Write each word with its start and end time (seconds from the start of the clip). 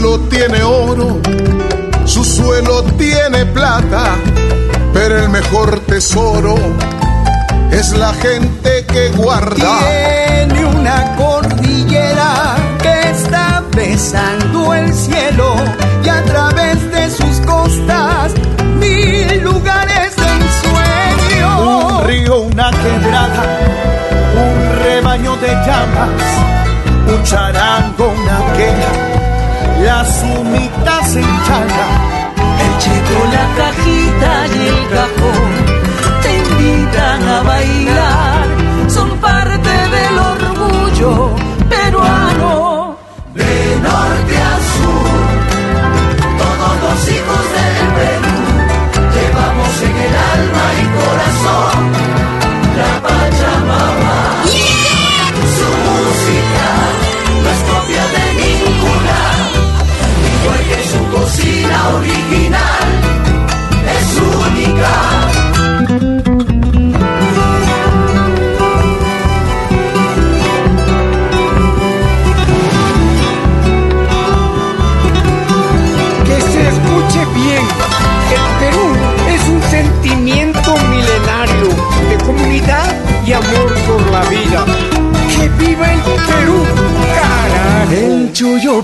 Suelo 0.00 0.18
tiene 0.30 0.62
oro, 0.62 1.20
su 2.06 2.24
suelo 2.24 2.82
tiene 2.96 3.44
plata, 3.44 4.16
pero 4.94 5.18
el 5.18 5.28
mejor 5.28 5.78
tesoro 5.80 6.54
es 7.70 7.92
la 7.92 8.12
gente 8.14 8.86
que 8.86 9.10
guarda. 9.10 9.78
Tiene 10.38 10.64
una 10.64 11.16
cordillera 11.16 12.56
que 12.82 13.10
está 13.10 13.62
besando 13.76 14.72
el 14.72 14.90
cielo 14.94 15.54
y 16.02 16.08
a 16.08 16.22
través 16.24 16.90
de 16.90 17.10
sus 17.10 17.46
costas 17.46 18.32
mil 18.78 19.42
lugares 19.42 20.16
de 20.16 20.28
ensueño. 20.40 21.98
Un 21.98 22.04
río, 22.06 22.38
una 22.40 22.70
quebrada, 22.70 23.58
un 24.34 24.82
rebaño 24.82 25.36
de 25.36 25.48
llamas, 25.48 26.22
un 27.06 27.22
charango, 27.22 28.14
las 30.10 30.22
humitas 30.24 31.16
en 31.16 31.30
chaga. 31.46 31.86
El 32.64 32.72
checo, 32.82 33.18
la 33.36 33.46
cajita 33.58 34.32
y 34.46 34.58
el 34.72 34.80
cajón 34.94 35.52
te 36.22 36.30
invitan 36.38 37.20
a 37.28 37.42
bailar, 37.42 38.09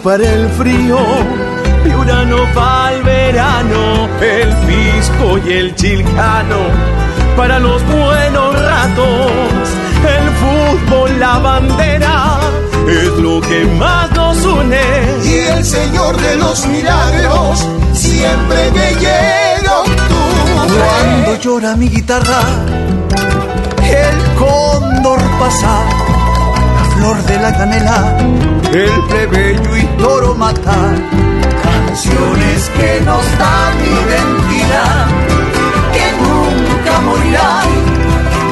para 0.07 0.23
el 0.23 0.49
frío, 0.51 0.99
piurano 1.83 2.37
para 2.55 2.93
el 2.95 3.03
verano, 3.03 4.09
el 4.21 4.55
pisco 4.69 5.39
y 5.45 5.53
el 5.53 5.75
chilcano 5.75 6.59
para 7.37 7.59
los 7.59 7.83
buenos 7.85 8.55
ratos, 8.55 9.33
el 10.17 10.31
fútbol, 10.41 11.19
la 11.19 11.39
bandera, 11.39 12.39
es 12.89 13.19
lo 13.19 13.41
que 13.41 13.65
más 13.81 14.09
nos 14.13 14.45
une. 14.45 14.81
Y 15.25 15.35
el 15.39 15.65
Señor 15.65 16.17
de 16.19 16.37
los 16.37 16.65
milagros 16.69 17.67
siempre 17.93 18.71
me 18.71 18.91
llega 19.01 19.83
Cuando 20.69 21.41
llora 21.41 21.75
mi 21.75 21.89
guitarra, 21.89 22.43
el 23.83 24.35
cóndor 24.39 25.19
pasa, 25.41 25.81
la 26.77 26.85
flor 26.95 27.23
de 27.25 27.41
la 27.41 27.57
canela, 27.57 28.17
el 28.73 29.03
plebeyo 29.09 29.46
y 30.37 30.39
toro 30.39 30.39
mata. 30.39 30.95
Canciones 31.63 32.71
que 32.77 33.01
nos 33.05 33.39
dan 33.39 33.75
identidad, 33.81 35.07
que 35.93 36.07
nunca 36.23 37.01
morirán. 37.01 37.69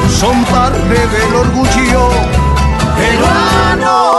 Son 0.09 0.45
parte 0.45 1.07
del 1.07 1.35
orgullo 1.35 2.11
Peruano, 2.97 4.14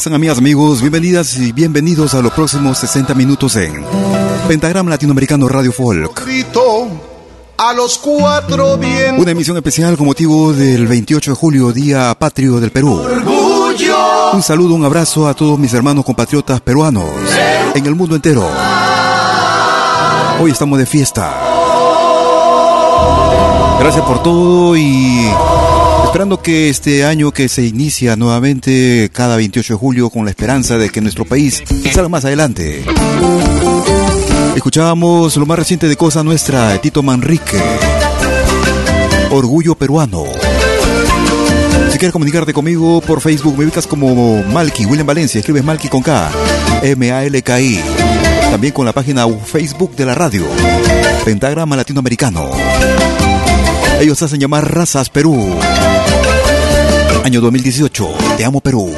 están 0.00 0.14
amigas, 0.14 0.38
amigos? 0.38 0.80
Bienvenidas 0.80 1.36
y 1.36 1.52
bienvenidos 1.52 2.14
a 2.14 2.22
los 2.22 2.32
próximos 2.32 2.78
60 2.78 3.12
minutos 3.12 3.54
en 3.56 3.84
Pentagrama 4.48 4.88
Latinoamericano 4.88 5.46
Radio 5.46 5.72
Folk. 5.72 6.24
grito 6.24 6.88
a 7.58 7.74
los 7.74 7.98
cuatro 7.98 8.78
vientos. 8.78 9.20
Una 9.20 9.32
emisión 9.32 9.58
especial 9.58 9.98
con 9.98 10.06
motivo 10.06 10.54
del 10.54 10.86
28 10.86 11.32
de 11.32 11.36
julio, 11.36 11.70
Día 11.70 12.16
Patrio 12.18 12.60
del 12.60 12.70
Perú. 12.70 12.98
Un 14.32 14.42
saludo, 14.42 14.74
un 14.74 14.86
abrazo 14.86 15.28
a 15.28 15.34
todos 15.34 15.58
mis 15.58 15.74
hermanos 15.74 16.06
compatriotas 16.06 16.62
peruanos 16.62 17.10
en 17.74 17.84
el 17.84 17.94
mundo 17.94 18.16
entero. 18.16 18.48
Hoy 20.40 20.50
estamos 20.50 20.78
de 20.78 20.86
fiesta. 20.86 21.38
Gracias 23.78 24.04
por 24.06 24.22
todo 24.22 24.74
y 24.78 25.30
esperando 26.04 26.42
que 26.42 26.68
este 26.68 27.04
año 27.04 27.30
que 27.32 27.48
se 27.48 27.64
inicia 27.64 28.16
nuevamente 28.16 29.10
cada 29.12 29.36
28 29.36 29.74
de 29.74 29.78
julio 29.78 30.10
con 30.10 30.24
la 30.24 30.30
esperanza 30.30 30.78
de 30.78 30.90
que 30.90 31.00
nuestro 31.00 31.24
país 31.24 31.62
salga 31.92 32.08
más 32.08 32.24
adelante. 32.24 32.84
Escuchábamos 34.56 35.36
lo 35.36 35.46
más 35.46 35.58
reciente 35.58 35.88
de 35.88 35.96
Cosa 35.96 36.22
Nuestra, 36.22 36.80
Tito 36.80 37.02
Manrique. 37.02 37.60
Orgullo 39.30 39.74
peruano. 39.74 40.24
Si 41.90 41.98
quieres 41.98 42.12
comunicarte 42.12 42.52
conmigo 42.52 43.00
por 43.00 43.20
Facebook, 43.20 43.56
me 43.56 43.64
ubicas 43.64 43.86
como 43.86 44.42
Malky, 44.44 44.86
William 44.86 45.06
Valencia. 45.06 45.38
Escribes 45.38 45.64
Malky 45.64 45.88
con 45.88 46.02
K, 46.02 46.30
M-A-L-K-I. 46.82 47.80
También 48.50 48.72
con 48.72 48.84
la 48.84 48.92
página 48.92 49.26
Facebook 49.28 49.94
de 49.94 50.06
la 50.06 50.14
radio, 50.14 50.44
Pentagrama 51.24 51.76
Latinoamericano. 51.76 52.50
Ellos 54.00 54.22
hacen 54.22 54.40
llamar 54.40 54.74
Razas 54.74 55.10
Perú. 55.10 55.36
Año 57.22 57.42
2018. 57.42 58.08
Te 58.38 58.46
amo 58.46 58.62
Perú. 58.62 58.90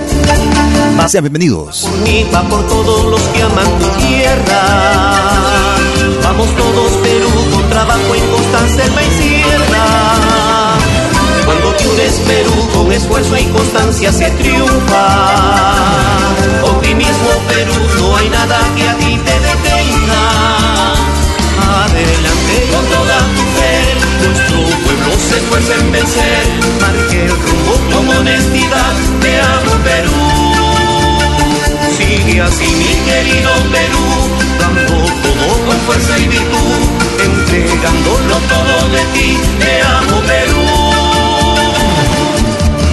Sean 1.08 1.24
bienvenidos. 1.24 1.88
Unida 2.00 2.40
por 2.48 2.64
todos 2.68 3.06
los 3.06 3.20
que 3.20 3.42
aman 3.42 3.66
tu 3.80 3.88
tierra. 4.00 5.16
Vamos 6.22 6.46
todos 6.56 6.92
Perú 7.02 7.30
con 7.52 7.68
trabajo 7.68 8.14
en 8.14 8.30
constancia 8.30 8.84
y 8.86 9.22
sierra. 9.22 9.84
Cuando 11.46 11.76
llores 11.78 12.20
Perú 12.24 12.68
con 12.72 12.92
esfuerzo 12.92 13.36
y 13.36 13.44
constancia 13.46 14.12
se 14.12 14.30
triunfa. 14.30 15.74
Optimismo 16.62 17.30
Perú, 17.48 17.74
no 17.98 18.16
hay 18.18 18.28
nada 18.28 18.60
que 18.76 18.88
a 18.88 18.96
ti 18.98 19.18
te 19.24 19.32
detenga. 19.32 20.94
Adelante 21.86 22.68
con 22.70 22.84
toda 22.86 23.18
tu 23.34 23.42
fe, 23.58 24.91
pueblo 25.12 25.28
se 25.28 25.36
esfuerza 25.36 25.74
en 25.74 25.92
vencer. 25.92 26.44
Marque 26.80 27.24
el 27.24 27.30
rumbo 27.30 27.74
con 27.92 28.16
honestidad, 28.16 28.92
te 29.20 29.40
amo 29.40 29.72
Perú. 29.84 30.22
Sigue 31.96 32.40
así 32.40 32.64
mi 32.64 32.94
querido 33.08 33.50
Perú, 33.70 34.06
dando 34.58 34.92
todo 35.22 35.66
con 35.66 35.78
fuerza 35.86 36.18
y 36.18 36.28
virtud, 36.28 36.80
entregándolo 37.24 38.36
todo 38.52 38.88
de 38.90 39.04
ti, 39.14 39.38
te 39.60 39.82
amo 39.82 40.20
Perú. 40.22 40.64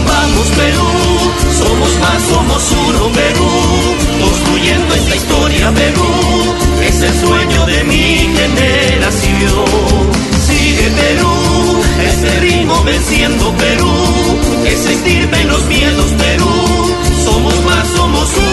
Vamos 0.07 0.47
Perú, 0.59 0.87
somos 1.57 1.91
más, 1.99 2.21
somos 2.29 2.63
uno 2.87 3.09
Perú, 3.09 3.51
construyendo 4.21 4.95
esta 4.95 5.15
historia 5.15 5.71
Perú, 5.71 6.09
es 6.83 7.01
el 7.01 7.19
sueño 7.19 7.65
de 7.65 7.83
mi 7.85 8.29
generación. 8.37 9.65
Sigue 10.45 10.89
Perú, 10.89 11.58
ese 11.99 12.39
ritmo 12.39 12.83
venciendo 12.83 13.53
Perú, 13.57 13.93
que 14.63 14.77
se 14.77 14.95
los 15.45 15.65
miedos 15.65 16.11
Perú, 16.13 16.95
somos 17.23 17.65
más, 17.65 17.87
somos 17.89 18.37
uno 18.37 18.48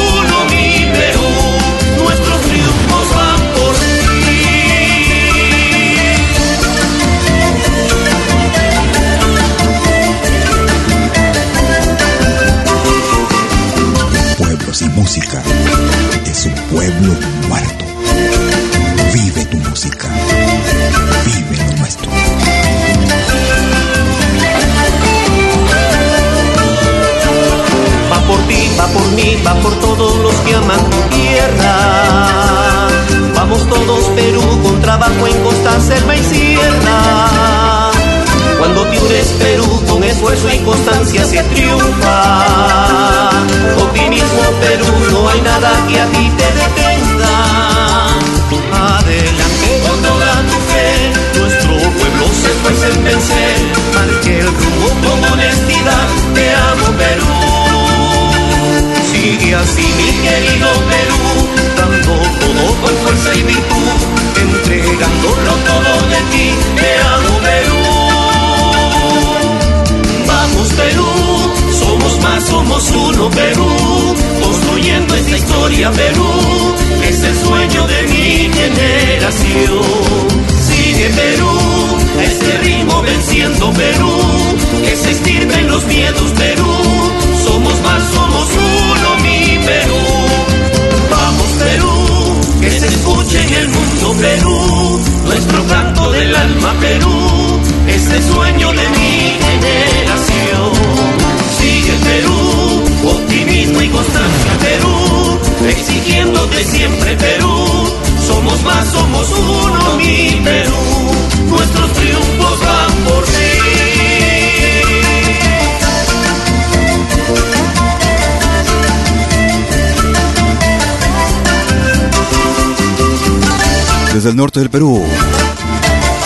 Desde 124.26 124.32
el 124.32 124.38
norte 124.38 124.58
del 124.58 124.70
Perú, 124.70 125.00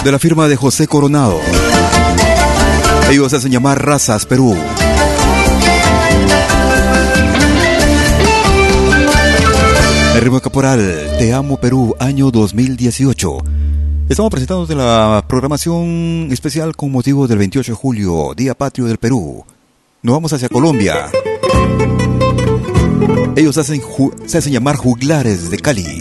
de 0.02 0.11
la 0.11 0.19
firma 0.19 0.49
de 0.49 0.56
José 0.56 0.87
Coronado. 0.88 1.38
Ellos 3.11 3.29
se 3.29 3.37
hacen 3.37 3.52
llamar 3.52 3.85
Razas 3.85 4.25
Perú. 4.25 4.56
El 10.14 10.20
ritmo 10.23 10.41
caporal, 10.41 11.11
Te 11.19 11.35
Amo 11.35 11.61
Perú, 11.61 11.94
año 11.99 12.31
2018. 12.31 13.37
Estamos 14.08 14.31
presentando 14.31 14.64
de 14.64 14.76
la 14.76 15.23
programación 15.29 16.29
especial 16.31 16.75
con 16.75 16.93
motivo 16.93 17.29
del 17.29 17.37
28 17.37 17.73
de 17.73 17.76
julio, 17.76 18.32
Día 18.35 18.55
Patrio 18.55 18.87
del 18.87 18.96
Perú. 18.96 19.44
Nos 20.00 20.14
vamos 20.14 20.32
hacia 20.32 20.49
Colombia. 20.49 21.11
Ellos 23.37 23.58
hacen 23.58 23.82
se 24.25 24.38
hacen 24.38 24.55
llamar 24.55 24.76
Juglares 24.76 25.50
de 25.50 25.58
Cali. 25.58 26.00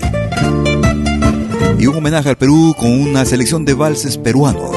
Y 1.79 1.87
un 1.87 1.95
homenaje 1.95 2.29
al 2.29 2.37
Perú 2.37 2.75
con 2.77 2.91
una 2.91 3.23
selección 3.23 3.63
de 3.63 3.73
valses 3.73 4.17
peruanos. 4.17 4.75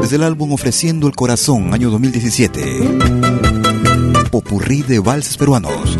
Desde 0.00 0.14
el 0.16 0.22
álbum 0.22 0.52
Ofreciendo 0.52 1.08
el 1.08 1.16
Corazón, 1.16 1.74
año 1.74 1.90
2017. 1.90 2.62
Popurrí 4.30 4.82
de 4.82 5.00
valses 5.00 5.36
peruanos. 5.36 5.98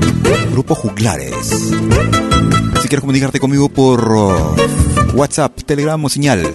Grupo 0.52 0.76
Juglares. 0.76 1.34
Si 2.80 2.88
quieres 2.88 3.00
comunicarte 3.00 3.40
conmigo 3.40 3.68
por 3.68 4.12
uh, 4.12 4.54
WhatsApp, 5.14 5.60
Telegram 5.66 6.02
o 6.04 6.08
señal. 6.08 6.54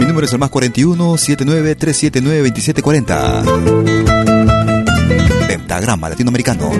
Mi 0.00 0.06
número 0.06 0.26
es 0.26 0.32
el 0.32 0.40
más 0.40 0.50
41 0.50 1.16
79 1.16 1.76
379 1.76 2.50
2740. 2.50 5.46
Pentagrama 5.46 6.08
latinoamericano. 6.08 6.72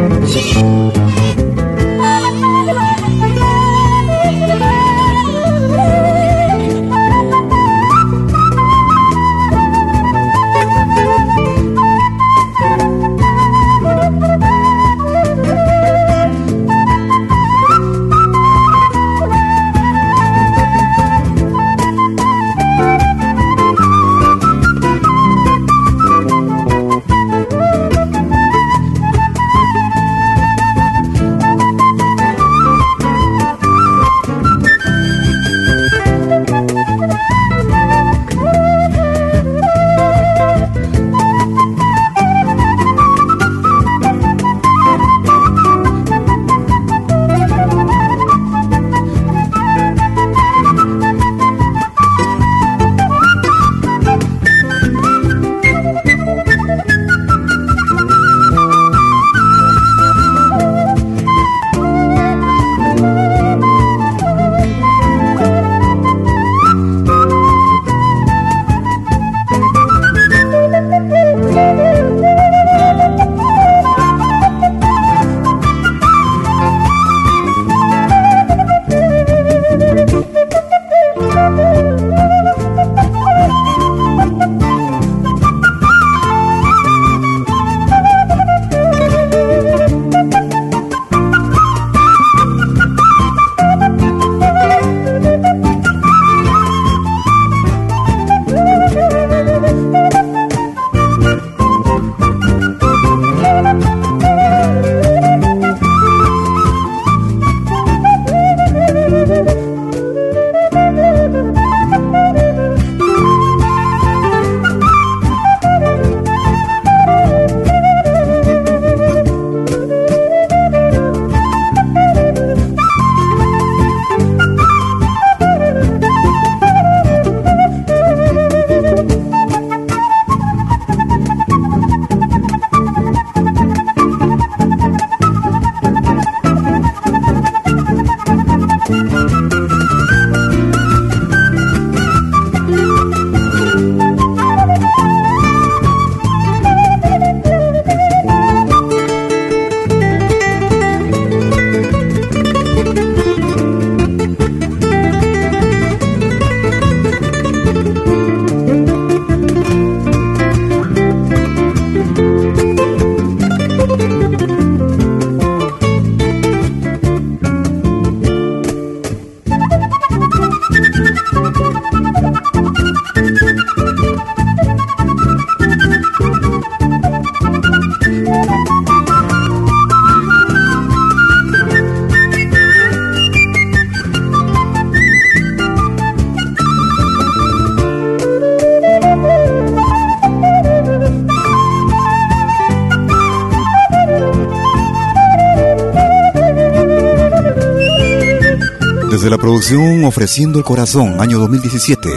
Producción 199.48 200.04
Ofreciendo 200.04 200.58
el 200.58 200.64
Corazón, 200.66 201.22
año 201.22 201.38
2017. 201.38 202.10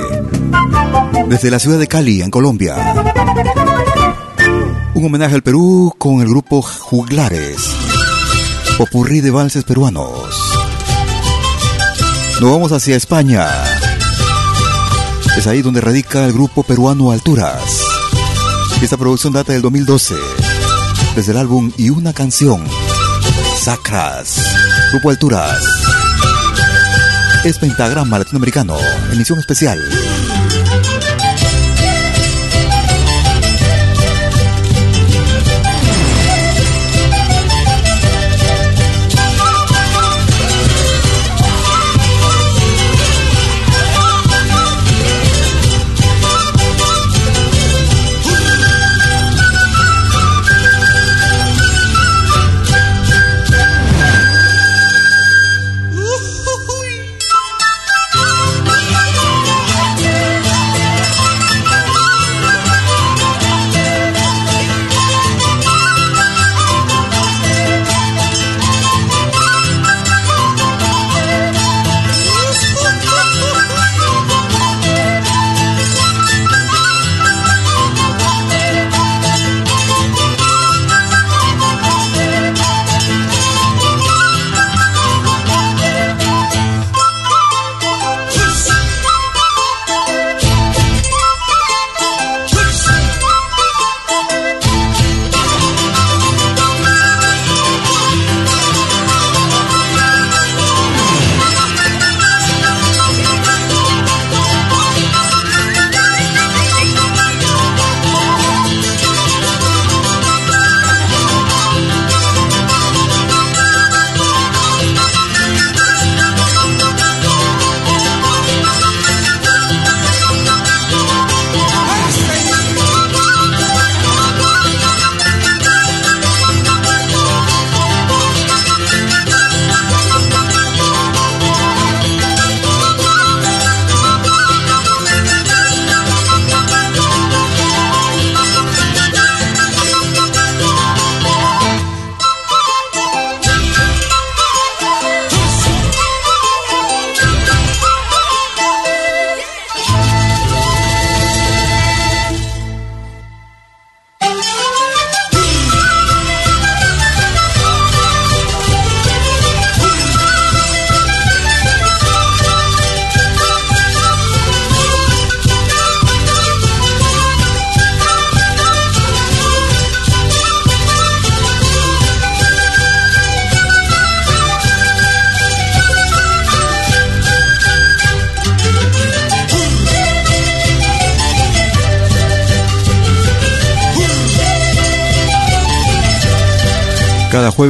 Desde 1.30 1.50
la 1.50 1.60
ciudad 1.60 1.80
de 1.80 1.88
Cali, 1.88 2.22
en 2.22 2.30
Colombia. 2.30 2.76
Un 4.94 5.06
homenaje 5.06 5.36
al 5.36 5.42
Perú 5.42 5.96
con 5.98 6.20
el 6.20 6.28
grupo 6.28 6.62
Juglares. 6.62 7.70
Popurrí 8.78 9.22
de 9.22 9.32
valses 9.32 9.64
peruanos. 9.64 10.12
Nos 12.42 12.52
vamos 12.52 12.74
hacia 12.74 12.98
España. 12.98 13.48
Es 15.38 15.48
ahí 15.48 15.62
donde 15.62 15.80
radica 15.80 16.26
el 16.26 16.34
grupo 16.34 16.64
peruano 16.64 17.12
Alturas. 17.12 17.64
Esta 18.82 18.98
producción 18.98 19.32
data 19.32 19.54
del 19.54 19.62
2012. 19.62 20.16
Desde 21.16 21.32
el 21.32 21.38
álbum 21.38 21.72
Y 21.78 21.92
una 21.92 22.12
canción. 22.12 22.62
Sacras. 23.58 24.36
Grupo 24.92 25.12
Alturas. 25.12 25.91
Es 27.44 27.58
Pentagrama 27.58 28.20
Latinoamericano. 28.20 28.78
Emisión 29.12 29.40
especial. 29.40 29.80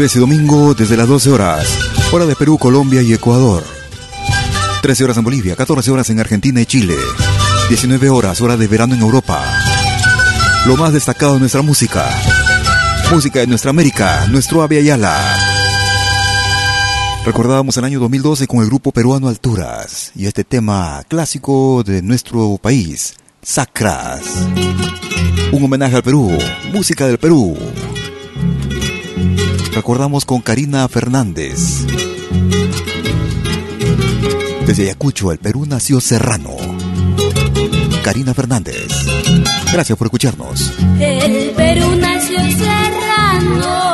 Jueves 0.02 0.16
y 0.16 0.20
domingo 0.20 0.74
desde 0.74 0.98
las 0.98 1.08
12 1.08 1.30
horas, 1.30 1.78
hora 2.12 2.26
de 2.26 2.36
Perú, 2.36 2.58
Colombia 2.58 3.04
y 3.04 3.14
Ecuador. 3.14 3.64
13 4.82 5.04
horas 5.04 5.18
en 5.18 5.24
Bolivia, 5.24 5.56
14 5.56 5.92
horas 5.92 6.10
en 6.10 6.20
Argentina 6.20 6.60
y 6.60 6.66
Chile, 6.66 6.96
19 7.70 8.10
horas, 8.10 8.42
hora 8.42 8.58
de 8.58 8.66
verano 8.66 8.96
en 8.96 9.02
Europa. 9.02 9.46
Lo 10.66 10.76
más 10.76 10.94
destacado 10.94 11.36
de 11.36 11.42
nuestra 11.42 11.62
música, 11.62 12.10
música 13.12 13.42
de 13.42 13.46
nuestra 13.46 13.70
América, 13.70 14.26
nuestro 14.32 14.64
Ave 14.64 14.80
Ayala. 14.80 15.16
Recordábamos 17.24 17.78
el 17.78 17.84
año 17.84 18.00
2012 18.00 18.48
con 18.48 18.62
el 18.62 18.66
grupo 18.66 18.92
peruano 18.92 19.28
Alturas 19.28 20.14
y 20.16 20.26
este 20.26 20.44
tema 20.44 21.04
clásico 21.08 21.84
de 21.86 22.02
nuestro 22.02 22.58
país, 22.60 23.14
Sacras. 23.44 24.24
Un 25.52 25.64
homenaje 25.64 25.96
al 25.96 26.02
Perú, 26.02 26.36
música 26.74 27.06
del 27.06 27.20
Perú 27.20 27.56
recordamos 29.74 30.26
con 30.26 30.42
Karina 30.42 30.88
Fernández. 30.88 31.86
Desde 34.66 34.84
Ayacucho, 34.84 35.32
el 35.32 35.40
Perú, 35.40 35.66
nació 35.66 36.00
Serrano. 36.00 36.56
Karina 38.04 38.34
Fernández. 38.34 38.88
Gracias 39.72 39.98
por 39.98 40.08
escucharnos. 40.08 40.74
El 41.00 41.52
Perú 41.52 41.96
nació 41.98 42.40
Serrano. 42.40 43.91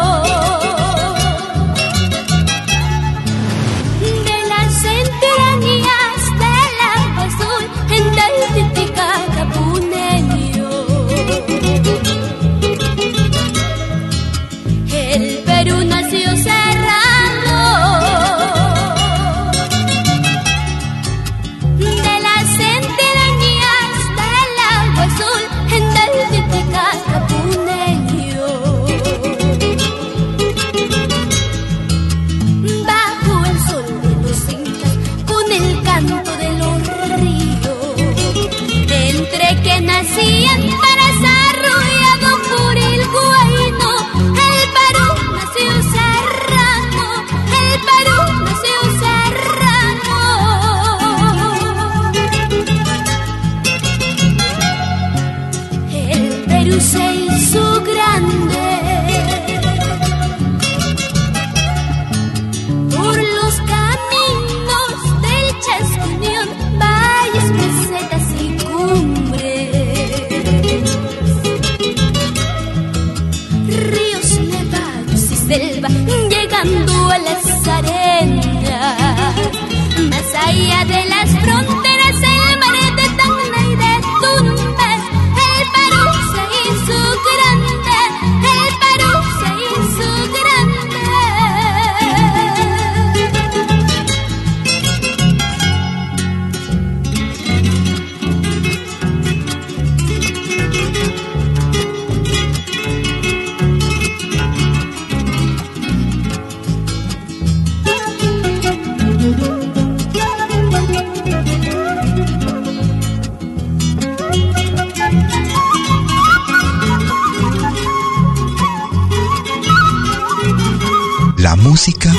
música 121.77 122.11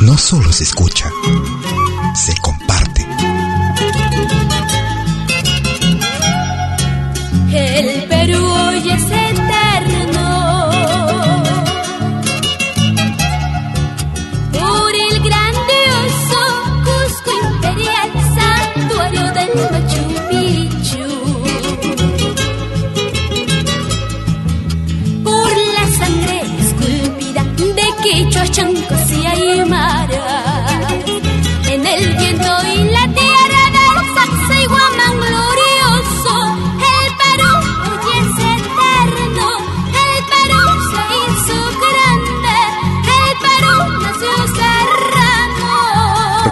no 0.00 0.18
solo 0.18 0.50
se 0.50 0.64
escucha, 0.64 1.08
se 2.16 2.34
conoce. 2.38 2.51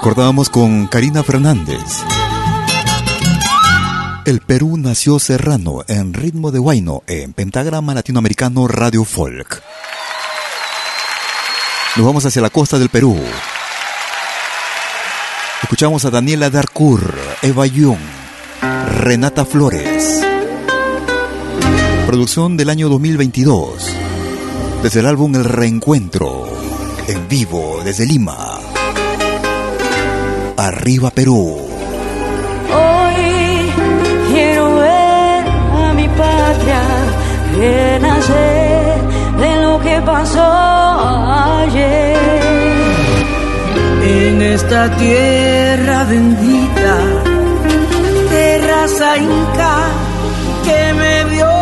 Recordábamos 0.01 0.49
con 0.49 0.87
Karina 0.87 1.23
Fernández. 1.23 1.79
El 4.25 4.41
Perú 4.41 4.79
nació 4.79 5.19
serrano 5.19 5.85
en 5.89 6.15
ritmo 6.15 6.51
de 6.51 6.59
guayno 6.59 7.03
en 7.07 7.35
Pentagrama 7.35 7.93
Latinoamericano 7.93 8.67
Radio 8.67 9.05
Folk. 9.05 9.63
Nos 11.97 12.07
vamos 12.07 12.25
hacia 12.25 12.41
la 12.41 12.49
costa 12.49 12.79
del 12.79 12.89
Perú. 12.89 13.15
Escuchamos 15.65 16.07
a 16.07 16.11
Daniela 16.11 16.49
Darcourt, 16.49 17.15
Eva 17.43 17.67
Young, 17.67 18.01
Renata 19.03 19.45
Flores. 19.45 20.25
Producción 22.07 22.57
del 22.57 22.71
año 22.71 22.89
2022. 22.89 23.87
Desde 24.83 25.01
el 25.01 25.07
álbum 25.07 25.35
El 25.35 25.45
Reencuentro. 25.45 26.49
En 27.07 27.29
vivo 27.29 27.83
desde 27.85 28.07
Lima. 28.07 28.60
Arriba 30.61 31.11
Perú. 31.11 31.57
Hoy 32.81 33.73
quiero 34.31 34.75
ver 34.75 35.45
a 35.87 35.93
mi 35.95 36.07
patria 36.09 36.83
renacer 37.57 39.01
de 39.39 39.63
lo 39.63 39.81
que 39.81 40.03
pasó 40.03 40.53
ayer. 41.63 42.19
En 44.05 44.43
esta 44.43 44.95
tierra 44.97 46.05
bendita, 46.05 46.97
terraza 48.29 49.17
inca 49.17 49.77
que 50.67 50.93
me 50.93 51.25
dio 51.31 51.60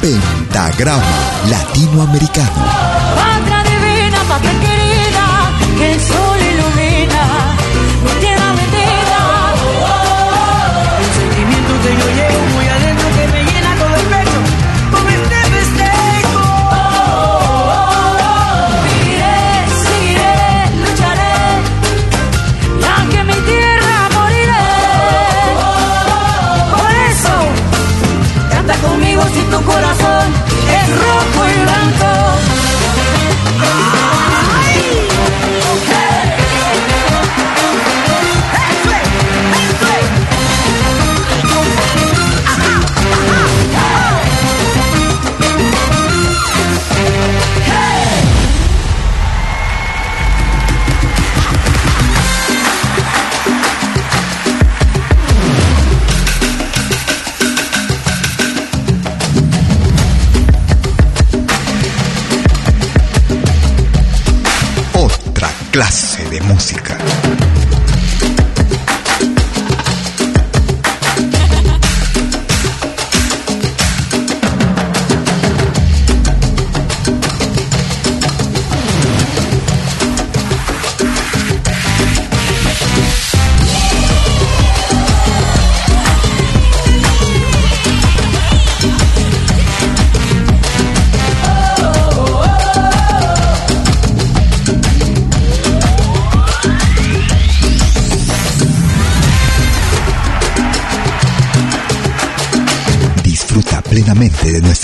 Pentagrama 0.00 1.02
Latinoamericano. 1.50 3.57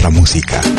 nuestra 0.04 0.10
música. 0.10 0.73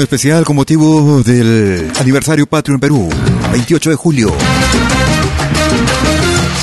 Especial 0.00 0.44
con 0.44 0.56
motivo 0.56 1.22
del 1.22 1.92
aniversario 2.00 2.46
patrio 2.46 2.74
en 2.74 2.80
Perú, 2.80 3.10
28 3.52 3.90
de 3.90 3.96
julio. 3.96 4.32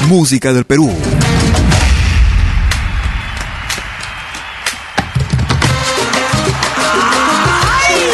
Música 0.07 0.51
del 0.51 0.65
Perú. 0.65 0.91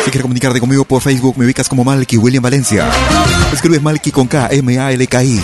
Si 0.04 0.12
quieres 0.12 0.22
comunicarte 0.22 0.60
conmigo 0.60 0.84
por 0.84 1.02
Facebook, 1.02 1.38
me 1.38 1.46
ubicas 1.46 1.70
como 1.70 1.86
Malky 1.86 2.18
William 2.18 2.44
Valencia. 2.44 2.90
Escribes 3.54 3.82
Malky 3.82 4.12
con 4.12 4.28
K, 4.28 4.50
M-A-L-K-I. 4.52 5.42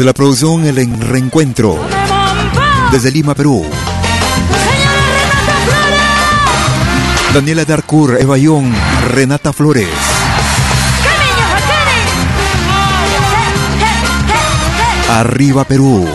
Desde 0.00 0.08
la 0.08 0.14
producción 0.14 0.64
El 0.64 0.98
Reencuentro. 0.98 1.78
Desde 2.90 3.10
Lima, 3.10 3.34
Perú. 3.34 3.66
Daniela 7.34 7.66
Darcourt, 7.66 8.18
Eva 8.18 8.38
Young, 8.38 8.72
Renata 9.10 9.52
Flores. 9.52 9.90
Arriba 15.10 15.64
Perú. 15.64 16.08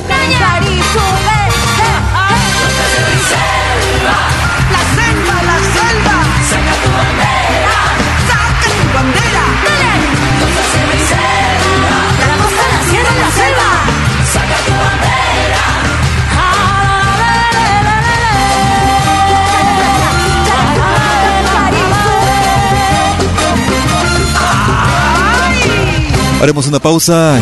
Haremos 26.42 26.68
una 26.68 26.80
pausa 26.80 27.40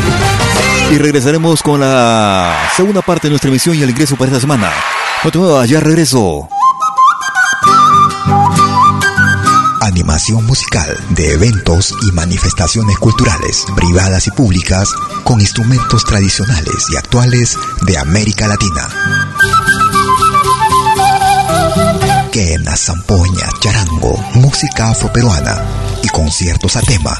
y 0.91 0.97
regresaremos 0.97 1.63
con 1.63 1.79
la 1.79 2.69
segunda 2.75 3.01
parte 3.01 3.27
de 3.27 3.31
nuestra 3.31 3.49
emisión 3.49 3.75
y 3.75 3.81
el 3.81 3.89
ingreso 3.89 4.15
para 4.15 4.29
esta 4.29 4.41
semana. 4.41 4.71
No 5.23 5.31
te 5.31 5.37
muevas, 5.37 5.69
ya 5.69 5.79
regreso. 5.79 6.47
Animación 9.81 10.45
musical 10.45 10.97
de 11.09 11.33
eventos 11.33 11.93
y 12.07 12.11
manifestaciones 12.11 12.97
culturales, 12.97 13.65
privadas 13.75 14.27
y 14.27 14.31
públicas, 14.31 14.89
con 15.23 15.41
instrumentos 15.41 16.05
tradicionales 16.05 16.89
y 16.91 16.95
actuales 16.95 17.57
de 17.81 17.97
América 17.97 18.47
Latina. 18.47 18.87
Quena, 22.31 22.75
zampoña, 22.75 23.49
charango, 23.59 24.17
música 24.35 24.91
afroperuana 24.91 25.61
y 26.01 26.07
conciertos 26.09 26.75
a 26.75 26.81
tema 26.81 27.19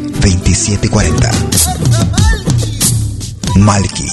2740. 0.21 1.31
Malky, 3.55 4.07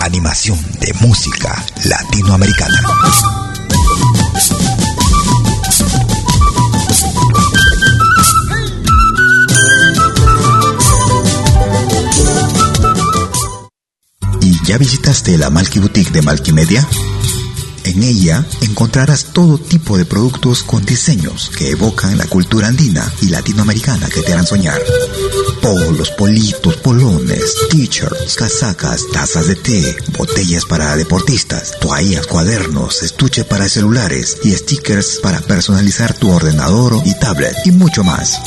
animación 0.00 0.58
de 0.80 0.92
música 1.00 1.64
latinoamericana. 1.84 2.80
¿Y 14.40 14.64
ya 14.64 14.76
visitaste 14.78 15.38
la 15.38 15.50
Malky 15.50 15.78
Boutique 15.78 16.10
de 16.10 16.22
Malky 16.22 16.52
Media? 16.52 16.86
En 17.84 18.02
ella 18.02 18.44
encontrarás 18.60 19.32
todo 19.32 19.58
tipo 19.58 19.98
de 19.98 20.04
productos 20.04 20.62
con 20.62 20.84
diseños 20.84 21.50
que 21.56 21.70
evocan 21.70 22.16
la 22.16 22.26
cultura 22.26 22.68
andina 22.68 23.12
y 23.20 23.28
latinoamericana 23.28 24.08
que 24.08 24.22
te 24.22 24.32
harán 24.32 24.46
soñar. 24.46 24.80
Polos, 25.60 26.10
politos, 26.10 26.76
polones, 26.76 27.56
t-shirts, 27.70 28.36
casacas, 28.36 29.02
tazas 29.12 29.48
de 29.48 29.56
té, 29.56 29.96
botellas 30.16 30.64
para 30.64 30.96
deportistas, 30.96 31.72
toallas, 31.80 32.26
cuadernos, 32.26 33.02
estuche 33.02 33.44
para 33.44 33.68
celulares 33.68 34.38
y 34.44 34.52
stickers 34.52 35.18
para 35.22 35.40
personalizar 35.40 36.14
tu 36.14 36.30
ordenador 36.30 37.00
y 37.04 37.18
tablet 37.18 37.56
y 37.64 37.72
mucho 37.72 38.04
más. 38.04 38.40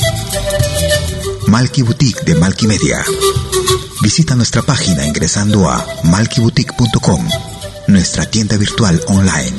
Malky 1.46 1.82
Boutique 1.82 2.24
de 2.24 2.34
Malky 2.34 2.66
Media. 2.66 3.04
Visita 4.02 4.34
nuestra 4.34 4.62
página 4.62 5.06
ingresando 5.06 5.68
a 5.68 5.86
malkyboutique.com 6.04 7.55
nuestra 7.96 8.26
tienda 8.26 8.58
virtual 8.58 9.02
online. 9.06 9.56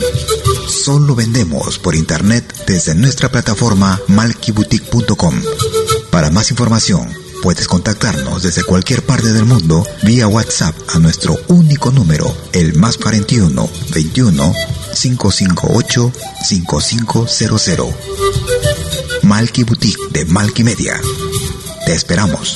Solo 0.70 1.16
vendemos 1.16 1.80
por 1.80 1.96
internet 1.96 2.46
desde 2.68 2.94
nuestra 2.94 3.32
plataforma 3.32 4.00
malkiboutique.com. 4.10 5.42
Para 6.12 6.30
más 6.30 6.52
información, 6.52 7.12
puedes 7.42 7.68
contactarnos 7.68 8.44
desde 8.44 8.64
cualquier 8.64 9.04
parte 9.04 9.34
del 9.34 9.46
mundo 9.46 9.84
vía 10.04 10.28
WhatsApp 10.28 10.76
a 10.94 11.00
nuestro 11.00 11.36
único 11.48 11.90
número, 11.90 12.32
el 12.54 12.76
más 12.76 12.98
41 12.98 13.68
21 13.92 14.54
558 14.94 16.12
5500. 16.48 17.88
Malky 19.24 19.64
Boutique 19.64 20.12
de 20.12 20.26
Malky 20.26 20.64
Media. 20.64 21.02
Te 21.88 21.94
esperamos. 21.96 22.56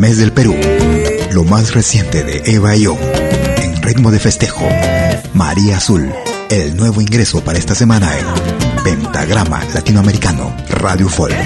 Mes 0.00 0.16
del 0.16 0.32
Perú, 0.32 0.56
lo 1.32 1.44
más 1.44 1.74
reciente 1.74 2.24
de 2.24 2.54
Eva 2.54 2.74
y 2.74 2.84
yo, 2.84 2.96
en 3.58 3.82
ritmo 3.82 4.10
de 4.10 4.18
festejo, 4.18 4.66
María 5.34 5.76
Azul, 5.76 6.10
el 6.48 6.74
nuevo 6.74 7.02
ingreso 7.02 7.44
para 7.44 7.58
esta 7.58 7.74
semana 7.74 8.10
en 8.16 8.82
Pentagrama 8.82 9.62
Latinoamericano 9.74 10.56
Radio 10.70 11.06
Folk. 11.06 11.36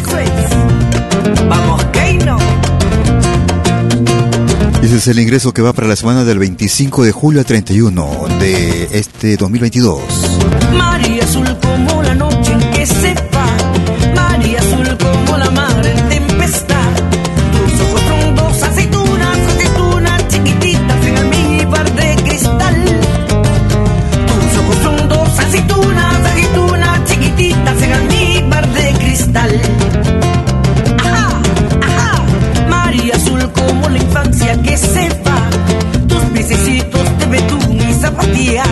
Vamos, 1.48 1.84
Keino. 1.86 2.38
Ese 4.84 4.98
es 4.98 5.08
el 5.08 5.18
ingreso 5.18 5.52
que 5.52 5.60
va 5.60 5.72
para 5.72 5.88
la 5.88 5.96
semana 5.96 6.22
del 6.22 6.38
25 6.38 7.02
de 7.02 7.10
julio 7.10 7.40
al 7.40 7.46
31 7.46 8.28
de 8.38 8.88
este 8.92 9.36
2022. 9.36 10.00
María 10.78 11.24
azul 11.24 11.58
como 11.60 12.04
la 12.04 12.14
noche 12.14 12.52
en 12.52 12.70
que 12.70 12.86
se 12.86 13.14
va. 13.34 14.14
María 14.14 14.60
azul 14.60 14.96
como 14.96 15.38
la 15.38 15.50
mar 15.50 15.84
en 15.84 16.08
tempestad. 16.08 16.83
María 32.68 33.14
azul 33.16 33.50
como 33.52 33.88
la 33.88 33.98
infancia 33.98 34.60
que 34.62 34.76
se 34.76 35.08
va. 35.26 35.50
Tus 36.06 36.22
piececitos 36.32 37.18
de 37.18 37.26
betún 37.26 37.80
y 37.80 37.94
zapatillas 37.94 38.68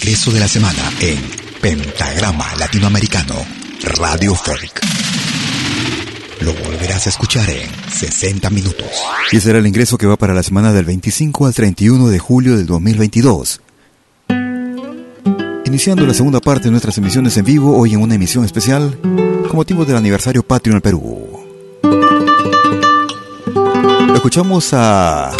ingreso 0.00 0.30
de 0.30 0.40
la 0.40 0.48
semana 0.48 0.90
en 1.00 1.18
Pentagrama 1.60 2.46
Latinoamericano 2.58 3.34
Radio 3.98 4.34
Folk. 4.34 4.80
Lo 6.40 6.54
volverás 6.54 7.06
a 7.06 7.10
escuchar 7.10 7.50
en 7.50 7.68
60 7.90 8.48
minutos. 8.48 8.86
Y 9.30 9.36
ese 9.36 9.50
era 9.50 9.58
el 9.58 9.66
ingreso 9.66 9.98
que 9.98 10.06
va 10.06 10.16
para 10.16 10.32
la 10.32 10.42
semana 10.42 10.72
del 10.72 10.86
25 10.86 11.44
al 11.44 11.54
31 11.54 12.08
de 12.08 12.18
julio 12.18 12.56
del 12.56 12.64
2022. 12.64 13.60
Iniciando 15.66 16.06
la 16.06 16.14
segunda 16.14 16.40
parte 16.40 16.64
de 16.64 16.70
nuestras 16.70 16.96
emisiones 16.96 17.36
en 17.36 17.44
vivo, 17.44 17.76
hoy 17.76 17.92
en 17.92 18.00
una 18.00 18.14
emisión 18.14 18.46
especial 18.46 18.98
con 19.02 19.56
motivo 19.56 19.84
del 19.84 19.96
aniversario 19.96 20.42
patrio 20.42 20.72
en 20.72 20.76
el 20.76 20.82
Perú. 20.82 21.28
Escuchamos 24.14 24.70
a 24.72 25.30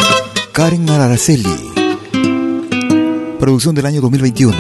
Karen 0.53 0.91
Araceli, 0.91 1.70
producción 3.51 3.75
del 3.75 3.87
año 3.87 4.01
2021. 4.01 4.55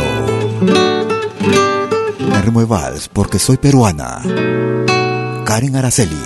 en 2.19 2.43
ritmo 2.43 2.59
de 2.59 2.67
vals, 2.67 3.09
porque 3.09 3.39
soy 3.39 3.57
peruana. 3.57 4.21
Karen 5.45 5.77
Araceli. 5.77 6.21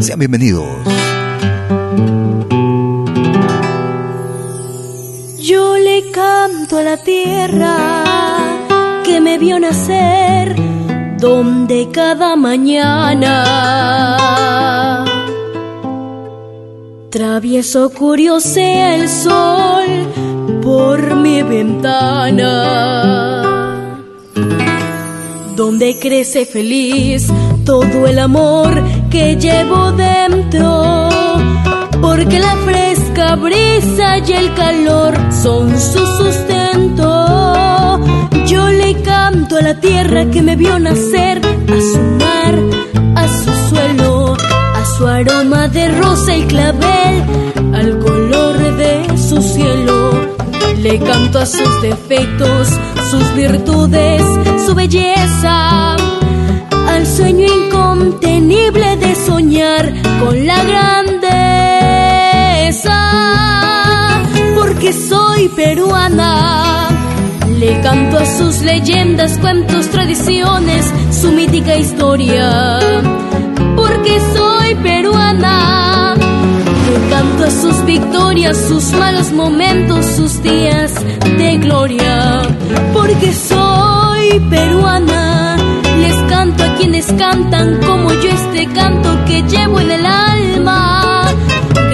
Sean 0.00 0.18
bienvenidos. 0.18 0.66
Yo 5.38 5.76
le 5.78 6.10
canto 6.10 6.78
a 6.78 6.82
la 6.82 6.96
tierra 6.96 7.76
que 9.04 9.20
me 9.20 9.38
vio 9.38 9.60
nacer, 9.60 10.56
donde 11.20 11.88
cada 11.92 12.34
mañana 12.34 13.44
travieso 17.10 17.90
curiosea 17.90 18.96
el 18.96 19.08
sol 19.08 20.25
por 20.66 21.14
mi 21.14 21.42
ventana 21.44 22.50
donde 25.54 25.96
crece 25.96 26.44
feliz 26.44 27.28
todo 27.64 28.08
el 28.08 28.18
amor 28.18 28.72
que 29.08 29.36
llevo 29.36 29.92
dentro, 29.92 31.08
porque 32.02 32.40
la 32.40 32.56
fresca 32.56 33.36
brisa 33.36 34.18
y 34.18 34.32
el 34.32 34.52
calor 34.54 35.14
son 35.30 35.70
su 35.78 36.04
sustento. 36.18 38.00
Yo 38.46 38.68
le 38.68 39.00
canto 39.02 39.58
a 39.58 39.62
la 39.62 39.78
tierra 39.78 40.28
que 40.32 40.42
me 40.42 40.56
vio 40.56 40.80
nacer, 40.80 41.38
a 41.38 41.80
su 41.92 42.02
mar, 42.24 42.54
a 43.14 43.28
su 43.28 43.52
suelo, 43.68 44.34
a 44.34 44.84
su 44.96 45.06
aroma 45.06 45.68
de 45.68 45.88
rosa 46.00 46.36
y 46.36 46.42
clavel, 46.42 47.22
al 47.72 48.00
color 48.00 48.76
de 48.76 49.16
su 49.16 49.40
cielo. 49.40 50.25
Le 50.78 50.98
canto 50.98 51.38
a 51.38 51.46
sus 51.46 51.82
defectos, 51.82 52.68
sus 53.10 53.34
virtudes, 53.34 54.22
su 54.64 54.74
belleza, 54.74 55.96
al 56.88 57.06
sueño 57.06 57.46
incontenible 57.46 58.96
de 58.96 59.14
soñar 59.14 59.92
con 60.20 60.46
la 60.46 60.62
grandeza, 60.64 61.32
porque 64.58 64.92
soy 64.92 65.48
peruana. 65.48 66.88
Le 67.58 67.80
canto 67.80 68.18
a 68.18 68.26
sus 68.26 68.60
leyendas, 68.60 69.38
cuentos, 69.38 69.88
tradiciones, 69.88 70.92
su 71.10 71.32
mítica 71.32 71.76
historia, 71.76 72.78
porque 73.74 74.20
soy 74.34 74.74
peruana. 74.76 75.75
Le 77.16 77.22
canto 77.22 77.44
a 77.44 77.50
sus 77.50 77.84
victorias, 77.86 78.56
sus 78.68 78.92
malos 78.92 79.32
momentos, 79.32 80.04
sus 80.04 80.42
días 80.42 80.92
de 81.38 81.56
gloria, 81.56 82.42
porque 82.92 83.32
soy 83.32 84.38
peruana. 84.50 85.56
Les 85.98 86.14
canto 86.30 86.62
a 86.62 86.74
quienes 86.74 87.06
cantan 87.14 87.80
como 87.86 88.12
yo 88.12 88.28
este 88.28 88.66
canto 88.66 89.08
que 89.24 89.42
llevo 89.44 89.80
en 89.80 89.92
el 89.92 90.04
alma. 90.04 91.32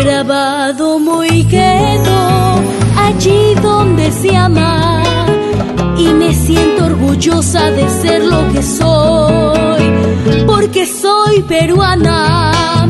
Grabado 0.03 0.99
muy 0.99 1.45
quedo 1.45 2.61
allí 2.97 3.55
donde 3.63 4.11
se 4.11 4.37
ama 4.37 5.03
y 5.99 6.09
me 6.15 6.35
siento 6.35 6.87
orgullosa 6.87 7.71
de 7.71 7.89
ser 7.89 8.25
lo 8.25 8.53
que 8.53 8.61
soy, 8.61 9.83
porque 10.47 10.85
soy 10.85 11.43
peruana, 11.43 12.89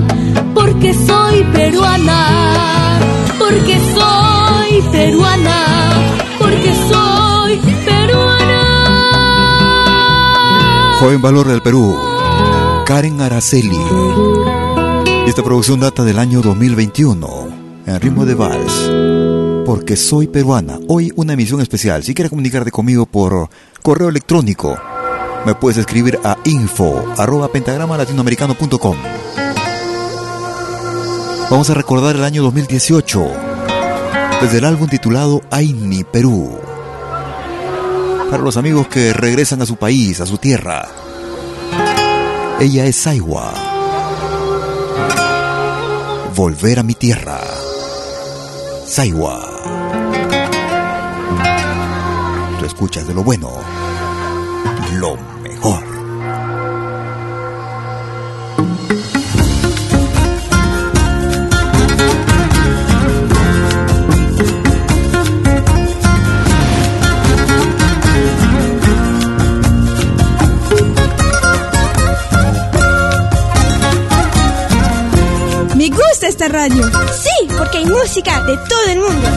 porque 0.55 0.94
soy 0.94 1.44
peruana, 1.53 3.00
porque 3.38 3.78
soy 3.94 4.82
peruana, 4.90 5.90
porque 6.38 6.74
soy 6.88 7.61
peruana. 7.84 8.62
Joven 10.98 11.22
Valor 11.22 11.48
del 11.48 11.62
Perú, 11.62 11.96
Karen 12.86 13.20
Araceli. 13.20 13.78
Esta 15.26 15.42
producción 15.42 15.80
data 15.80 16.05
del 16.05 16.18
año 16.18 16.42
2021, 16.42 17.48
en 17.86 18.00
ritmo 18.00 18.24
de 18.26 18.34
vals. 18.34 18.90
Porque 19.64 19.96
soy 19.96 20.26
peruana. 20.26 20.78
Hoy 20.88 21.12
una 21.14 21.34
emisión 21.34 21.61
especial. 21.61 22.03
Si 22.03 22.14
quieres 22.14 22.30
comunicarte 22.30 22.72
conmigo 22.72 23.07
por 23.07 23.48
correo 23.80 24.09
electrónico, 24.09 24.76
me 25.46 25.55
puedes 25.55 25.78
escribir 25.78 26.18
a 26.24 26.36
info 26.44 27.05
arroba 27.16 27.48
pentagrama 27.48 27.96
latinoamericano.com. 27.96 28.96
Vamos 31.53 31.68
a 31.68 31.74
recordar 31.74 32.16
el 32.16 32.24
año 32.24 32.42
2018 32.44 33.26
desde 34.40 34.57
el 34.57 34.64
álbum 34.64 34.88
titulado 34.88 35.42
Aini 35.50 36.03
Perú. 36.03 36.59
Para 38.30 38.42
los 38.42 38.57
amigos 38.57 38.88
que 38.88 39.12
regresan 39.12 39.61
a 39.61 39.66
su 39.66 39.76
país, 39.76 40.18
a 40.22 40.26
su 40.26 40.38
tierra. 40.38 40.88
Ella 42.59 42.86
es 42.86 42.96
Saiwa. 42.96 43.53
Volver 46.34 46.78
a 46.78 46.82
mi 46.82 46.94
tierra. 46.94 47.38
Saiwa. 48.86 49.46
Tú 52.61 52.64
escuchas 52.64 53.07
de 53.07 53.12
lo 53.12 53.22
bueno, 53.22 53.50
lo 54.94 55.18
radio. 76.68 76.90
Sí, 77.12 77.48
porque 77.58 77.78
hay 77.78 77.86
música 77.86 78.40
de 78.42 78.56
todo 78.56 78.86
el 78.88 78.98
mundo. 79.00 79.28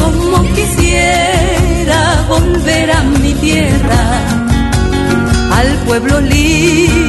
Como 0.00 0.54
quisiera 0.54 2.24
volver 2.28 2.90
a 2.90 3.02
mi 3.02 3.34
tierra, 3.34 4.02
al 5.58 5.68
pueblo 5.86 6.20
lindo 6.20 6.99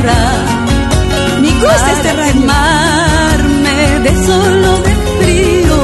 tierra 0.00 1.40
Me 1.40 1.50
gusta 1.50 2.12
radio. 2.12 2.32
quemarme 2.32 4.00
de 4.00 4.26
solo 4.26 4.78
de 4.82 4.94
frío 5.18 5.78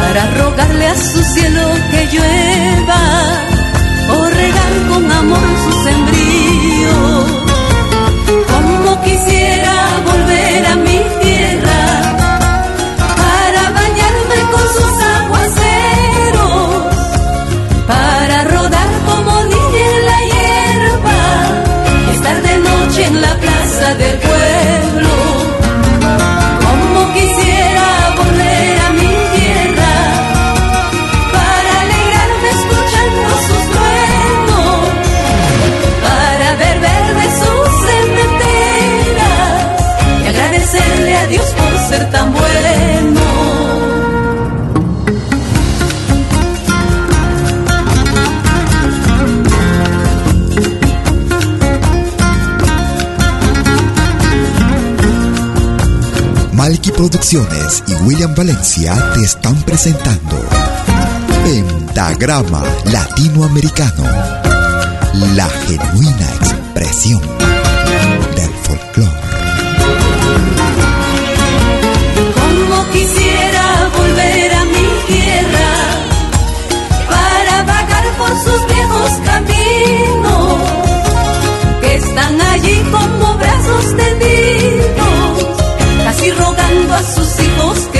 para 0.00 0.26
rogarle 0.42 0.86
a 0.86 0.96
su 0.96 1.22
cielo 1.22 1.68
que 1.90 2.06
llueva 2.12 3.02
o 4.16 4.24
regar 4.24 4.72
con 4.88 5.12
amor 5.12 5.48
su 5.64 5.77
Producciones 56.98 57.84
y 57.86 57.94
William 58.02 58.34
Valencia 58.34 59.12
te 59.14 59.22
están 59.22 59.54
presentando 59.62 60.36
Pentagrama 61.44 62.64
Latinoamericano, 62.86 64.02
la 65.36 65.48
genuina 65.48 66.28
expresión 66.40 67.20
del 68.34 68.50
folclore. 68.64 69.10
Como 72.34 72.90
quisiera 72.90 73.90
volver 73.96 74.54
a 74.54 74.64
mi 74.64 74.88
tierra 75.06 75.70
para 77.08 77.62
vagar 77.62 78.06
por 78.18 78.30
sus 78.30 78.66
viejos 78.66 79.27
a 86.98 87.02
sus 87.04 87.38
hijos 87.38 87.88
que 87.92 87.97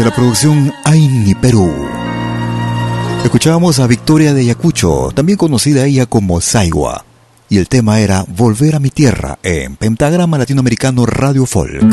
Desde 0.00 0.12
la 0.12 0.16
producción 0.16 0.72
Aini 0.84 1.34
Perú. 1.34 1.70
Escuchábamos 3.22 3.80
a 3.80 3.86
Victoria 3.86 4.32
de 4.32 4.40
Ayacucho, 4.40 5.10
también 5.14 5.36
conocida 5.36 5.84
ella 5.84 6.06
como 6.06 6.40
Saigua. 6.40 7.04
Y 7.50 7.58
el 7.58 7.68
tema 7.68 8.00
era 8.00 8.24
Volver 8.26 8.76
a 8.76 8.80
mi 8.80 8.88
tierra 8.88 9.38
en 9.42 9.76
Pentagrama 9.76 10.38
Latinoamericano 10.38 11.04
Radio 11.04 11.44
Folk. 11.44 11.84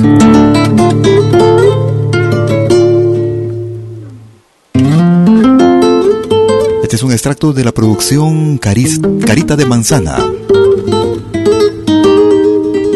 Este 6.82 6.96
es 6.96 7.04
un 7.04 7.12
extracto 7.12 7.52
de 7.52 7.66
la 7.66 7.74
producción 7.74 8.58
Carita 8.58 9.58
de 9.58 9.66
Manzana 9.66 10.24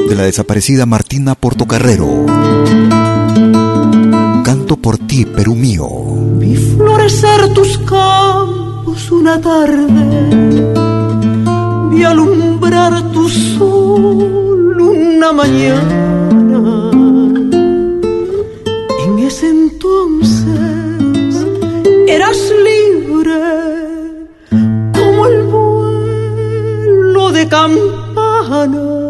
de 0.08 0.18
la 0.18 0.24
desaparecida 0.24 0.86
Martina 0.86 1.36
Portocarrero. 1.36 2.26
Por 4.78 4.98
ti, 4.98 5.26
Perú 5.26 5.54
mío. 5.54 5.88
Vi 6.40 6.56
florecer 6.56 7.54
tus 7.54 7.78
campos 7.80 9.12
una 9.12 9.40
tarde, 9.40 9.88
vi 11.92 12.04
alumbrar 12.04 13.12
tu 13.12 13.28
sol 13.28 14.82
una 14.82 15.34
mañana. 15.34 16.92
En 19.06 19.20
ese 19.20 19.50
entonces 19.50 20.48
eras 22.08 22.40
libre 22.68 23.42
como 24.94 25.28
el 25.28 25.44
vuelo 25.44 27.32
de 27.32 27.48
campana. 27.48 29.02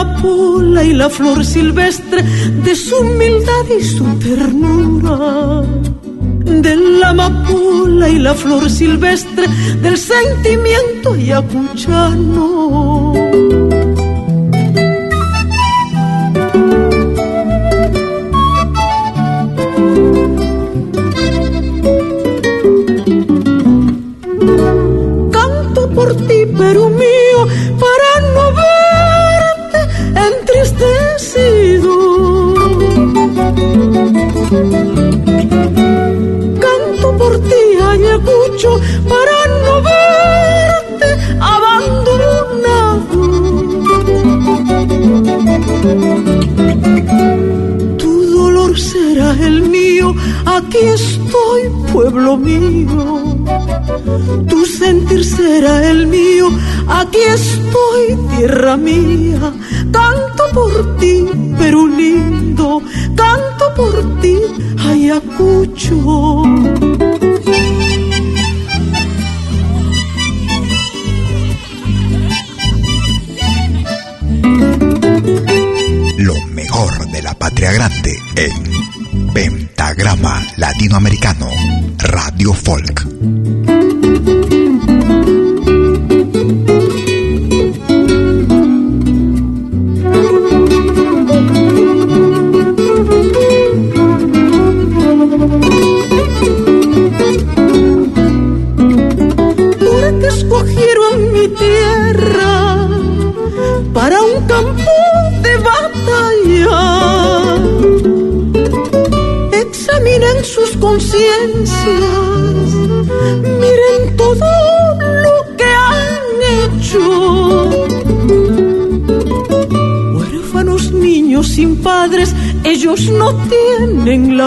Amapola 0.00 0.84
y 0.84 0.92
la 0.92 1.10
flor 1.10 1.44
silvestre, 1.44 2.22
de 2.22 2.74
su 2.76 2.96
humildad 2.96 3.64
y 3.78 3.82
su 3.82 4.04
ternura. 4.18 5.62
De 6.44 6.76
la 6.76 7.10
amapola 7.10 8.08
y 8.08 8.18
la 8.18 8.34
flor 8.34 8.70
silvestre, 8.70 9.46
del 9.82 9.96
sentimiento 9.98 11.16
yacuchano. 11.16 13.12
Canto 25.32 25.90
por 25.90 26.14
ti, 26.26 26.46
Perú 26.56 26.88
mío, 26.90 27.07
aquí 50.68 50.86
estoy, 50.86 51.62
pueblo 51.92 52.36
mío. 52.36 53.36
Tu 54.48 54.66
sentir 54.66 55.24
será 55.24 55.90
el 55.90 56.06
mío, 56.06 56.48
aquí 56.86 57.18
estoy, 57.18 58.36
tierra 58.36 58.76
mía. 58.76 59.52
Canto 59.90 60.44
por 60.52 60.96
ti, 60.98 61.24
Perú 61.58 61.88
lindo, 61.88 62.82
canto 63.16 63.74
por 63.76 64.20
ti, 64.20 64.36
Ayacucho. 64.78 65.96
Lo 76.18 76.34
mejor 76.52 77.10
de 77.10 77.22
la 77.22 77.34
patria 77.34 77.72
grande 77.72 78.18
en 78.36 78.67
Latinoamericano 80.88 81.50
Radio 81.98 82.54
Folk. 82.54 83.07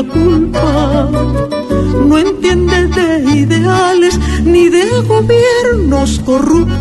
Culpa. 0.08 1.10
No 2.08 2.18
entienden 2.18 2.92
de 2.92 3.24
ideales 3.36 4.20
ni 4.44 4.70
de 4.70 4.86
gobiernos 5.08 6.20
corruptos. 6.26 6.81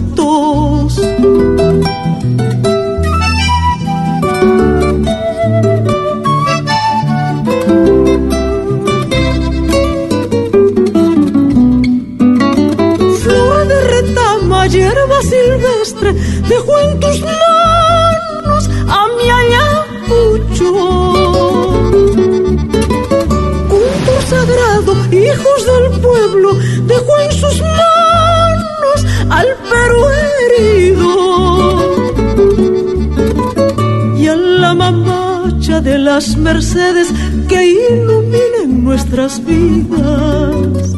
Las 36.15 36.37
Mercedes 36.37 37.09
que 37.49 37.61
iluminen 37.93 38.83
nuestras 38.83 39.33
vidas. 39.45 40.97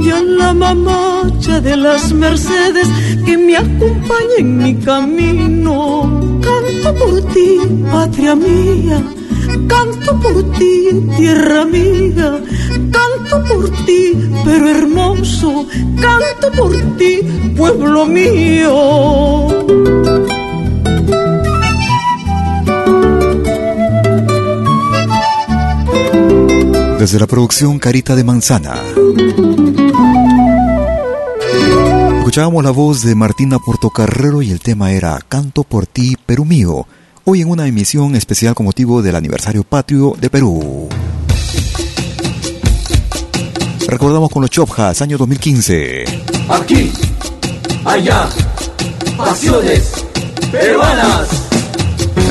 Y 0.00 0.10
a 0.10 0.22
la 0.22 0.54
mamacha 0.54 1.60
de 1.60 1.76
las 1.76 2.12
Mercedes 2.12 2.88
que 3.26 3.36
me 3.36 3.56
acompañe 3.56 4.36
en 4.38 4.58
mi 4.58 4.74
camino. 4.76 6.40
Canto 6.40 6.88
por 7.00 7.14
ti, 7.32 7.48
patria 7.90 8.36
mía 8.36 9.02
Canto 9.72 10.10
por 10.20 10.38
ti, 10.58 10.72
tierra 11.16 11.64
mía, 11.64 12.28
canto 12.96 13.36
por 13.48 13.64
ti, 13.84 14.02
pero 14.44 14.68
hermoso, 14.68 15.66
canto 16.00 16.46
por 16.58 16.72
ti, 16.98 17.12
pueblo 17.56 18.06
mío. 18.06 18.74
Desde 27.04 27.20
la 27.20 27.26
producción 27.26 27.78
Carita 27.78 28.16
de 28.16 28.24
Manzana. 28.24 28.82
Escuchábamos 32.16 32.64
la 32.64 32.70
voz 32.70 33.02
de 33.02 33.14
Martina 33.14 33.58
Portocarrero 33.58 34.40
y 34.40 34.50
el 34.50 34.60
tema 34.60 34.90
era 34.90 35.20
Canto 35.28 35.64
por 35.64 35.86
ti, 35.86 36.16
Perú 36.24 36.46
mío 36.46 36.86
hoy 37.24 37.42
en 37.42 37.50
una 37.50 37.66
emisión 37.66 38.16
especial 38.16 38.54
con 38.54 38.64
motivo 38.64 39.02
del 39.02 39.16
aniversario 39.16 39.64
patrio 39.64 40.16
de 40.18 40.30
Perú. 40.30 40.88
Recordamos 43.86 44.30
con 44.30 44.40
los 44.40 44.50
Chopjas, 44.50 45.02
año 45.02 45.18
2015. 45.18 46.04
Aquí, 46.48 46.90
allá, 47.84 48.30
pasiones 49.18 49.92
peruanas. 50.50 51.28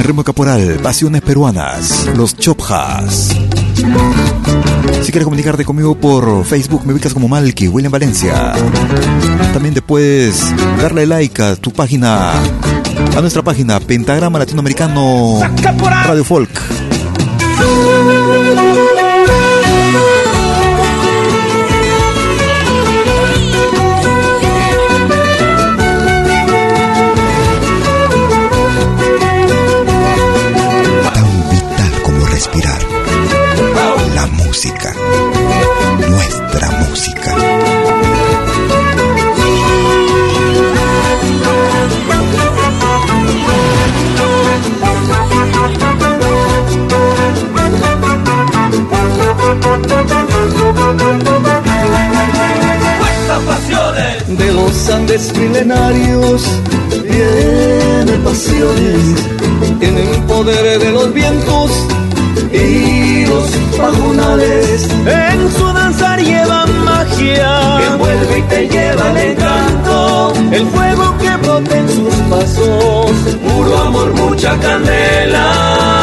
ritmo 0.02 0.24
Caporal, 0.24 0.80
pasiones 0.82 1.22
peruanas, 1.22 2.08
los 2.16 2.36
Chopjas. 2.36 3.30
Si 3.76 5.12
quieres 5.12 5.26
comunicarte 5.26 5.66
conmigo 5.66 5.96
por 5.96 6.46
Facebook, 6.46 6.86
me 6.86 6.94
ubicas 6.94 7.14
como 7.14 7.28
Malky, 7.28 7.68
William 7.68 7.92
Valencia. 7.92 8.54
También 9.54 9.74
te 9.74 9.82
puedes 9.82 10.44
darle 10.78 11.06
like 11.06 11.42
a 11.42 11.56
tu 11.56 11.72
página 11.72 12.32
a 13.16 13.22
nuestra 13.22 13.42
página 13.44 13.80
Pentagrama 13.80 14.40
Latinoamericano 14.40 15.40
Radio 16.06 16.24
Folk. 16.24 16.50
De 54.38 54.52
los 54.52 54.90
Andes 54.90 55.32
milenarios 55.38 56.44
vienen 57.04 58.24
pasiones 58.24 59.00
en 59.80 59.98
el 59.98 60.24
poder 60.24 60.80
de 60.80 60.92
los 60.92 61.14
vientos 61.14 61.72
y 62.52 63.26
los 63.28 63.50
pajonales. 63.78 64.88
En 65.06 65.52
su 65.56 65.74
danzar 65.74 66.20
llevan 66.20 66.84
magia 66.84 67.78
que 67.78 67.86
envuelve 67.86 68.40
y 68.40 68.42
te 68.44 68.68
lleva 68.70 69.12
el 69.12 69.18
encanto. 69.32 70.34
El 70.52 70.68
fuego 70.68 71.18
que 71.20 71.38
brota 71.38 71.78
en 71.78 71.90
sus 71.90 72.16
pasos, 72.30 73.12
puro 73.46 73.78
amor, 73.78 74.14
mucha 74.14 74.58
candela. 74.58 75.94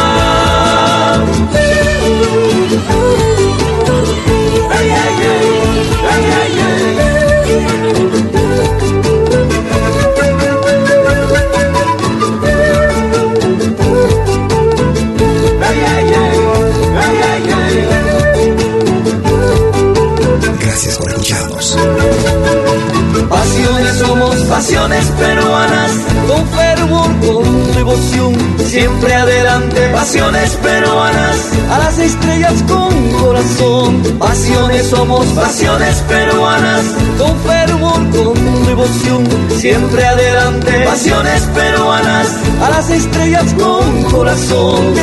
Gracias 20.82 20.98
por 20.98 21.10
escucharnos. 21.10 21.76
Pasiones 23.28 23.98
somos 23.98 24.36
pasiones 24.44 25.04
peruanas, 25.18 25.90
con 26.26 26.48
fervor, 26.48 27.06
con 27.20 27.74
devoción, 27.74 28.34
siempre 28.64 29.14
adelante. 29.14 29.90
Pasiones 29.92 30.56
peruanas, 30.56 31.36
a 31.70 31.78
las 31.80 31.98
estrellas 31.98 32.64
con 32.66 33.10
corazón. 33.10 34.02
Pasiones 34.18 34.86
somos 34.86 35.26
pasiones 35.26 35.96
peruanas, 36.08 36.82
con 37.18 37.38
fervor, 37.40 38.10
con 38.10 38.64
devoción, 38.64 39.28
siempre 39.58 40.06
adelante. 40.06 40.84
Pasiones 40.86 41.42
peruanas, 41.42 42.28
a 42.62 42.70
las 42.70 42.88
estrellas 42.88 43.52
con 43.52 44.04
corazón. 44.04 44.94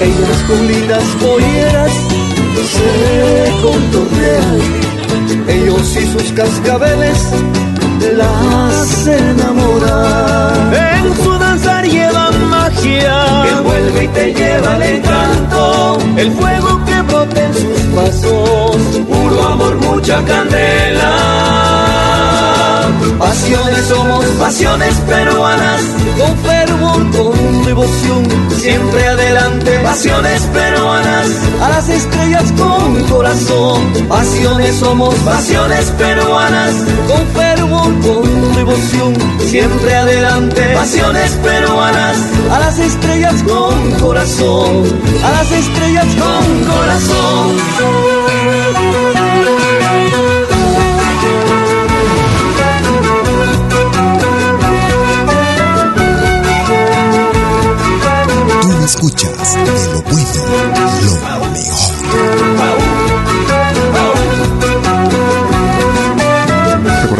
Ellas 0.00 0.42
con 0.48 0.66
lindas 0.66 1.04
polleras 1.20 1.92
se 2.72 3.52
contornean, 3.62 4.58
ellos 5.48 5.96
y 5.96 6.06
sus 6.12 6.32
cascabeles 6.32 7.18
las 8.16 9.06
enamoran. 9.06 10.74
En 10.74 11.24
su 11.24 11.38
danzar 11.38 11.84
llevan 11.84 12.50
magia 12.50 13.42
que 13.44 13.50
envuelve 13.50 14.04
y 14.04 14.08
te 14.08 14.34
lleva 14.34 14.74
al 14.74 14.82
encanto. 14.82 15.98
El 16.16 16.32
fuego 16.32 16.84
que 16.84 17.02
brota 17.02 17.44
en 17.44 17.54
sus 17.54 17.80
pasos, 17.94 18.76
puro 19.08 19.42
amor, 19.44 19.76
mucha 19.76 20.22
candela. 20.24 20.81
Pasiones 23.32 23.86
somos 23.86 24.26
pasiones 24.38 24.94
peruanas, 25.08 25.80
con 26.18 26.36
fervor, 26.40 27.10
con 27.16 27.64
devoción, 27.64 28.28
siempre 28.60 29.08
adelante. 29.08 29.78
Pasiones 29.78 30.42
peruanas, 30.52 31.28
a 31.62 31.68
las 31.70 31.88
estrellas 31.88 32.52
con 32.58 33.02
corazón. 33.04 33.90
Pasiones 34.06 34.74
somos 34.76 35.14
pasiones 35.20 35.90
peruanas, 35.92 36.74
con 37.08 37.26
fervor, 37.28 38.00
con 38.00 38.54
devoción, 38.54 39.14
siempre 39.46 39.94
adelante. 39.96 40.74
Pasiones 40.74 41.30
peruanas, 41.42 42.18
a 42.50 42.58
las 42.58 42.78
estrellas 42.78 43.42
con 43.44 43.92
corazón, 43.92 44.84
a 45.24 45.30
las 45.30 45.50
estrellas 45.52 46.06
con 46.16 46.64
corazón. 46.70 48.21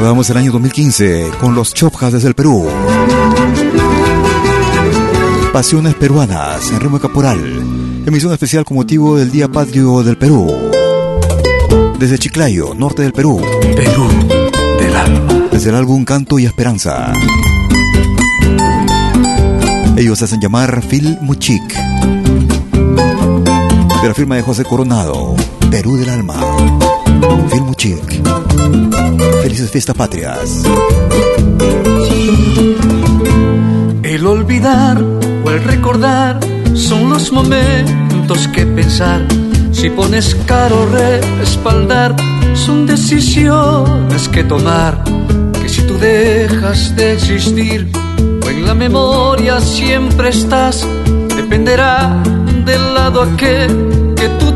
Recordamos 0.03 0.31
el 0.31 0.37
año 0.37 0.51
2015 0.51 1.31
con 1.39 1.55
los 1.55 1.73
Chopjas 1.75 2.13
desde 2.13 2.27
el 2.27 2.35
Perú. 2.35 2.69
Pasiones 5.53 5.95
peruanas 5.95 6.73
en 6.73 6.81
ritmo 6.81 6.99
caporal. 6.99 7.39
Emisión 8.05 8.33
especial 8.33 8.65
con 8.65 8.79
motivo 8.79 9.17
del 9.17 9.31
Día 9.31 9.47
Patrio 9.47 10.03
del 10.03 10.19
Perú. 10.19 10.53
Desde 12.01 12.19
Chiclayo, 12.19 12.75
norte 12.75 13.03
del 13.03 13.13
Perú. 13.13 13.41
Perú 13.77 14.09
del 14.81 14.97
alma. 14.97 15.49
Desde 15.53 15.71
el 15.71 15.77
álbum 15.77 16.05
Canto 16.05 16.37
y 16.41 16.47
Esperanza. 16.47 17.13
Ellos 19.97 20.19
se 20.19 20.25
hacen 20.25 20.41
llamar 20.41 20.83
Phil 20.85 21.17
Muchik. 21.21 21.63
De 24.03 24.09
la 24.09 24.15
firma 24.15 24.35
de 24.35 24.43
José 24.43 24.65
Coronado, 24.65 25.37
Perú 25.71 25.97
del 25.97 26.11
alma. 26.11 26.41
Phil 27.51 27.63
Muchik. 27.63 28.23
Felices 29.43 29.71
fiestas 29.71 29.95
patrias. 29.97 30.63
El 34.03 34.27
olvidar 34.27 35.01
o 35.45 35.51
el 35.51 35.65
recordar 35.65 36.41
son 36.75 37.11
los 37.11 37.33
momentos 37.33 38.49
que 38.49 38.67
pensar. 38.67 39.27
Si 39.73 39.91
pones 39.91 40.35
caro 40.47 40.87
respaldar, 41.39 42.15
son 42.55 42.87
decisiones 42.87 44.29
que 44.29 44.45
tomar. 44.45 45.03
Que 45.61 45.69
si 45.69 45.83
tú 45.83 45.97
dejas 45.99 46.95
de 46.97 47.15
existir 47.15 47.91
o 48.45 48.49
en 48.51 48.67
la 48.67 48.75
memoria 48.75 49.61
siempre 49.61 50.31
estás, 50.31 50.87
dependerá 51.37 52.23
del 52.65 52.95
lado 52.95 53.23
aquel 53.23 53.93
que 53.93 54.02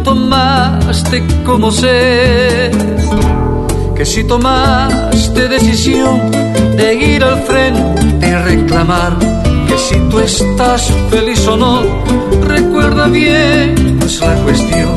tomaste 0.07 1.25
como 1.45 1.73
ser. 1.73 2.71
Que 3.97 4.05
si 4.07 4.23
tomaste 4.23 5.49
decisión 5.49 6.31
de 6.77 6.95
ir 6.95 7.25
al 7.25 7.43
frente 7.43 8.29
y 8.29 8.33
reclamar 8.51 9.19
que 9.67 9.77
si 9.77 9.99
tú 10.09 10.21
estás 10.21 10.93
feliz 11.11 11.45
o 11.49 11.57
no, 11.57 11.83
recuerda 12.43 13.09
bien, 13.09 13.99
es 14.07 14.21
la 14.21 14.35
cuestión. 14.45 14.95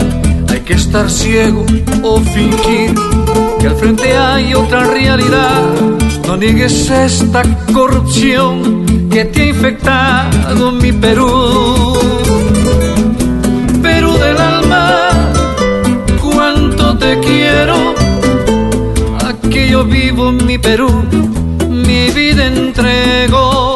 Hay 0.48 0.60
que 0.60 0.74
estar 0.74 1.10
ciego 1.10 1.66
o 2.04 2.20
fingir 2.22 2.94
que 3.60 3.66
al 3.66 3.76
frente 3.78 4.16
hay 4.16 4.54
otra 4.54 4.84
realidad. 4.84 5.64
No 6.28 6.38
niegues 6.38 6.88
esta 6.92 7.42
corrupción 7.74 9.10
que 9.10 9.26
te 9.26 9.42
ha 9.42 9.48
infectado 9.48 10.72
mi. 10.72 10.92
Perú 10.92 12.19
te 17.10 17.20
quiero. 17.22 17.96
Aquí 19.30 19.70
yo 19.72 19.84
vivo 19.84 20.32
mi 20.32 20.58
Perú, 20.60 20.90
mi 21.68 22.10
vida 22.12 22.46
entrego 22.46 23.74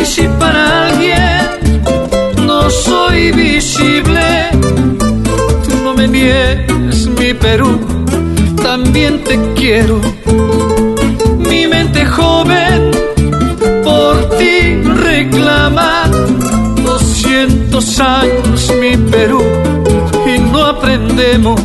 y 0.00 0.04
si 0.04 0.26
para 0.40 0.86
alguien 0.86 1.42
no 2.46 2.68
soy 2.68 3.30
visible, 3.30 4.26
tú 5.64 5.72
no 5.84 5.94
me 5.94 6.08
niegues 6.08 7.06
mi 7.18 7.32
Perú, 7.32 7.78
también 8.60 9.22
te 9.22 9.38
quiero. 9.54 10.00
Mi 11.48 11.68
mente 11.68 12.04
joven 12.06 12.90
por 13.84 14.14
ti 14.38 14.82
reclama 15.06 16.10
200 16.82 18.00
años 18.00 18.72
mi 18.80 18.96
Perú 18.96 19.42
aprendemos 20.64 21.60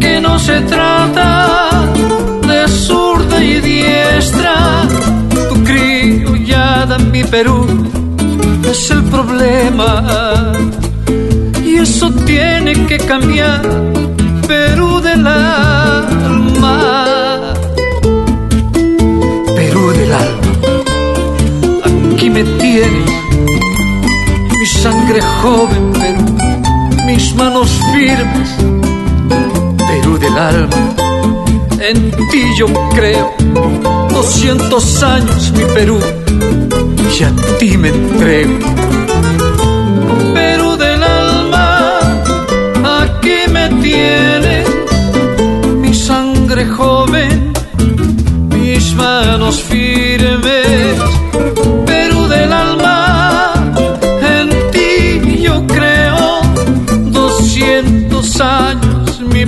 que 0.00 0.20
no 0.20 0.38
se 0.38 0.60
trata 0.62 1.70
de 2.46 2.68
zurda 2.68 3.42
y 3.42 3.60
diestra. 3.60 4.54
Tu 5.48 5.64
criollada 5.64 6.98
mi 6.98 7.22
Perú 7.24 7.66
es 8.70 8.90
el 8.90 9.02
problema. 9.04 10.52
Y 11.64 11.76
eso 11.76 12.10
tiene 12.26 12.86
que 12.86 12.98
cambiar 12.98 13.62
Perú 14.46 15.00
del 15.00 15.26
alma. 15.26 16.74
Perú 19.56 19.90
del 19.92 20.12
alma. 20.12 20.52
Aquí 22.14 22.30
me 22.30 22.44
tiene 22.44 23.04
mi 24.58 24.66
sangre 24.66 25.20
joven 25.40 25.91
mis 27.12 27.34
manos 27.34 27.68
firmes 27.92 28.48
Perú 29.86 30.18
del 30.18 30.38
alma 30.38 30.94
en 31.80 32.10
ti 32.30 32.42
yo 32.56 32.66
creo 32.94 33.34
200 34.10 35.02
años 35.02 35.52
mi 35.52 35.64
Perú 35.74 35.98
y 37.18 37.24
a 37.24 37.30
ti 37.58 37.76
me 37.76 37.88
entrego. 37.88 38.58
Perú 40.34 40.76
del 40.76 41.02
alma, 41.02 42.00
aquí 43.02 43.38
me 43.52 43.68
tienes, 43.82 44.66
mi 45.82 45.92
sangre 45.94 46.64
joven, 46.66 47.52
mis 48.48 48.94
manos 48.94 49.62
firmes. 49.62 50.91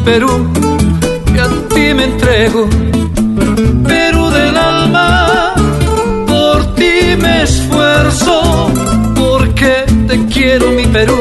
Perú 0.04 0.50
y 1.34 1.38
a 1.38 1.48
ti 1.74 1.94
me 1.94 2.04
entrego. 2.04 2.68
Perú 3.86 4.30
del 4.30 4.56
alma, 4.56 5.54
por 6.26 6.74
ti 6.74 7.16
me 7.18 7.42
esfuerzo, 7.42 8.70
porque 9.16 9.84
te 10.06 10.26
quiero 10.26 10.70
mi 10.72 10.86
Perú, 10.86 11.16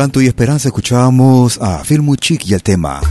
Desde 0.00 0.08
el 0.08 0.12
álbum 0.12 0.12
Canto 0.12 0.22
y 0.22 0.26
Esperanza 0.28 0.68
escuchábamos 0.68 1.58
a 1.60 1.82
Phil 1.82 2.02
y 2.46 2.54
el 2.54 2.62
tema 2.62 3.02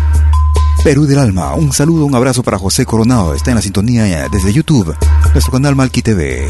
Perú 0.83 1.05
del 1.05 1.19
Alma. 1.19 1.53
Un 1.53 1.71
saludo, 1.71 2.03
un 2.03 2.15
abrazo 2.15 2.41
para 2.41 2.57
José 2.57 2.83
Coronado. 2.83 3.35
Está 3.35 3.51
en 3.51 3.57
la 3.57 3.61
sintonía 3.61 4.27
desde 4.27 4.51
YouTube, 4.51 4.95
nuestro 5.31 5.51
canal 5.51 5.75
Malki 5.75 6.01
TV. 6.01 6.47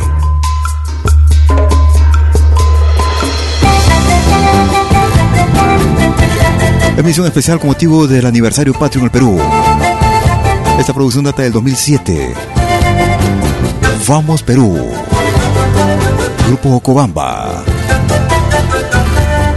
Emisión 6.95 7.25
especial 7.25 7.59
con 7.59 7.67
motivo 7.67 8.07
del 8.07 8.25
aniversario 8.25 8.73
patrio 8.73 9.01
en 9.01 9.05
el 9.05 9.11
Perú. 9.11 9.37
Esta 10.79 10.93
producción 10.93 11.25
data 11.25 11.41
del 11.41 11.51
2007. 11.51 12.33
Vamos 14.07 14.41
Perú. 14.43 14.89
Grupo 16.47 16.79
Cobamba. 16.79 17.65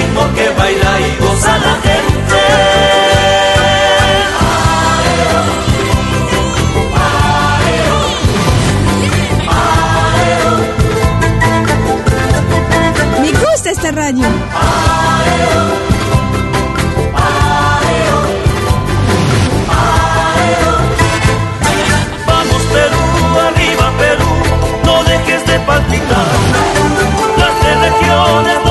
Ritmo 0.00 0.22
que 0.34 0.48
baila 0.50 1.00
y 1.00 1.16
goza 1.22 1.58
la 1.58 1.74
gente. 1.86 2.40
Me 13.22 13.30
gusta 13.32 13.70
esta 13.70 13.90
radio. 13.92 14.26
Vamos 22.26 22.62
Perú, 22.72 23.04
arriba 23.48 23.92
Perú, 23.98 24.32
no 24.84 25.04
dejes 25.04 25.46
de 25.46 25.58
palpitar. 25.60 26.26
Las 27.38 27.60
tres 27.60 27.80
regiones 27.80 28.69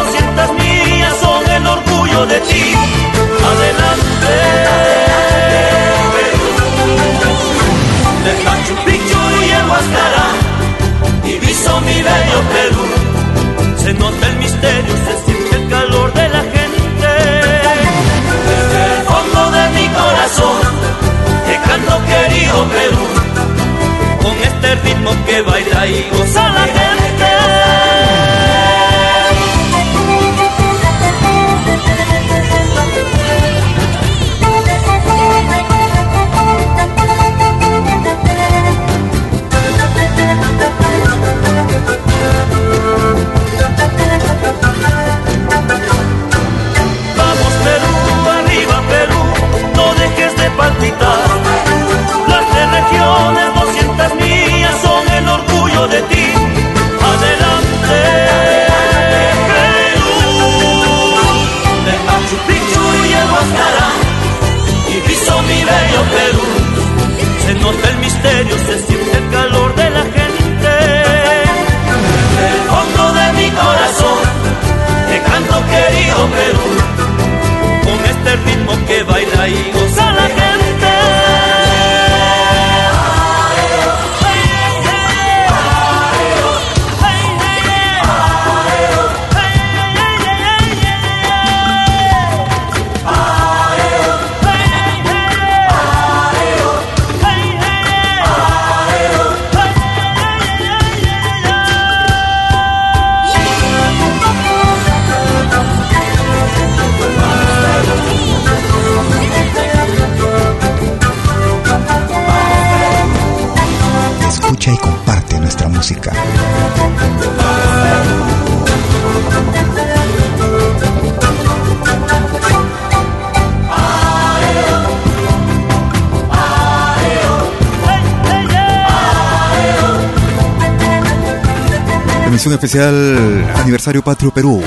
Emisión 132.39 132.53
especial 132.53 133.51
Aniversario 133.57 134.01
Patrio 134.01 134.31
Perú. 134.31 134.61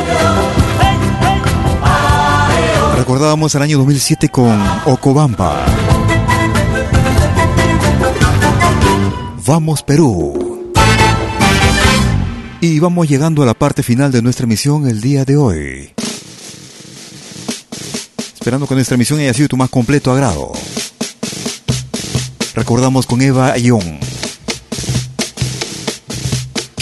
Recordábamos 2.99 3.55
el 3.55 3.62
año 3.62 3.79
2007 3.79 4.29
con 4.29 4.62
Ocobamba. 4.85 5.64
Vamos 9.47 9.83
Perú. 9.83 10.70
Y 12.61 12.79
vamos 12.79 13.09
llegando 13.09 13.43
a 13.43 13.47
la 13.47 13.55
parte 13.55 13.83
final 13.83 14.12
de 14.12 14.20
nuestra 14.20 14.45
emisión 14.45 14.87
el 14.87 15.01
día 15.01 15.25
de 15.25 15.39
hoy. 15.39 15.95
Esperando 18.35 18.66
que 18.66 18.75
nuestra 18.75 18.97
emisión 18.97 19.18
haya 19.18 19.33
sido 19.33 19.49
tu 19.49 19.57
más 19.57 19.70
completo 19.70 20.12
agrado. 20.12 20.53
Recordamos 22.55 23.07
con 23.07 23.23
Eva 23.23 23.51
Ayón. 23.51 24.11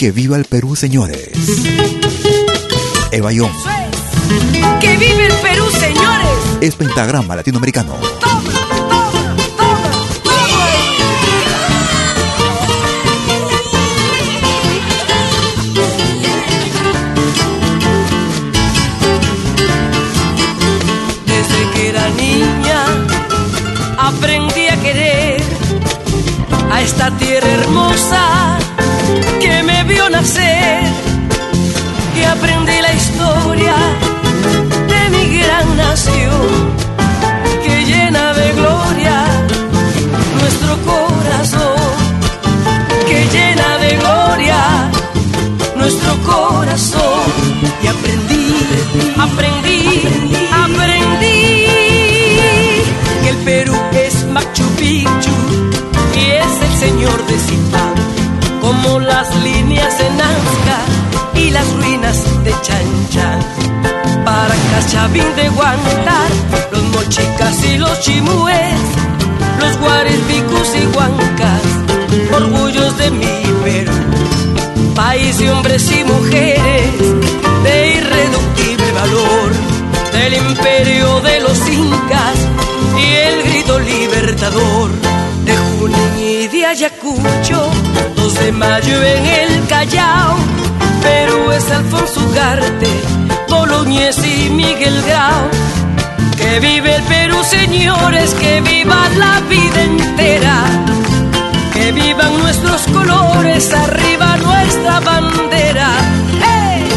Que 0.00 0.12
viva 0.12 0.38
el 0.38 0.46
Perú, 0.46 0.76
señores. 0.76 1.28
Eva 3.12 3.28
Ayón 3.28 3.52
¡Que 4.80 4.96
vive 4.96 5.26
el 5.26 5.32
Perú, 5.42 5.66
señores! 5.78 6.30
es 6.62 6.74
pentagrama 6.74 7.36
latinoamericano. 7.36 7.98
Desde 21.26 21.70
que 21.74 21.88
era 21.90 22.08
niña 22.08 22.86
aprendí 23.98 24.66
a 24.66 24.80
querer 24.80 25.42
a 26.72 26.80
esta 26.80 27.10
tierra 27.18 27.48
hermosa 27.50 28.59
nacer 30.20 30.82
y 32.14 32.22
aprendí 32.24 32.78
la 32.82 32.92
historia 32.92 33.74
de 34.92 35.02
mi 35.14 35.38
gran 35.38 35.76
nación 35.78 36.50
que 37.64 37.84
llena 37.86 38.34
de 38.34 38.52
gloria 38.52 39.16
nuestro 40.40 40.72
corazón 40.90 41.90
que 43.08 43.18
llena 43.32 43.78
de 43.78 43.96
gloria 43.96 44.90
nuestro 45.76 46.12
corazón. 46.32 47.24
Y 47.82 47.86
aprendí, 47.86 48.46
aprendí, 49.26 49.80
aprendí 50.66 51.38
que 53.22 53.28
el 53.30 53.36
Perú 53.46 53.76
es 53.92 54.26
Machu 54.26 54.66
Picchu 54.78 55.36
y 56.14 56.24
es 56.42 56.52
el 56.66 56.74
señor 56.78 57.26
de 57.26 57.40
como 57.40 58.19
las 59.10 59.28
líneas 59.42 59.98
de 59.98 60.10
Nazca 60.10 60.78
y 61.34 61.50
las 61.50 61.68
ruinas 61.74 62.16
de 62.44 62.52
Chanchan. 62.62 63.40
Para 64.24 64.54
Cachavín 64.70 65.36
de 65.36 65.50
Huantar, 65.50 66.30
los 66.72 66.82
mochicas 66.94 67.64
y 67.64 67.78
los 67.78 68.00
chimúes, 68.00 68.80
los 69.60 69.78
guarepicus 69.78 70.68
y 70.82 70.86
huancas, 70.96 71.64
orgullos 72.32 72.96
de 72.98 73.10
mi 73.10 73.36
Perú 73.64 74.10
país 74.94 75.38
de 75.38 75.50
hombres 75.50 75.90
y 75.90 76.04
mujeres 76.04 76.90
de 77.64 77.94
irreductible 77.94 78.92
valor, 78.92 79.50
del 80.12 80.34
imperio 80.34 81.20
de 81.20 81.40
los 81.40 81.58
incas 81.68 82.36
y 82.98 83.14
el 83.14 83.42
grito 83.44 83.78
libertador 83.80 84.90
de 85.44 85.56
Junín 85.56 86.18
y 86.18 86.48
de 86.48 86.66
Ayacucho, 86.66 87.70
2 87.72 87.79
mayo 88.52 89.02
en 89.02 89.26
el 89.26 89.66
Callao, 89.66 90.36
Perú 91.02 91.50
es 91.52 91.70
Alfonso 91.70 92.20
Ugarte, 92.26 92.88
Boloñez 93.48 94.16
y 94.24 94.50
Miguel 94.50 95.02
Grau. 95.02 95.48
Que 96.36 96.58
vive 96.60 96.96
el 96.96 97.02
Perú, 97.02 97.36
señores, 97.44 98.34
que 98.34 98.60
viva 98.62 99.08
la 99.16 99.40
vida 99.40 99.82
entera. 99.82 100.64
Que 101.72 101.92
vivan 101.92 102.38
nuestros 102.38 102.82
colores, 102.92 103.72
arriba 103.72 104.36
nuestra 104.38 105.00
bandera. 105.00 105.90
¡Hey! 106.42 106.88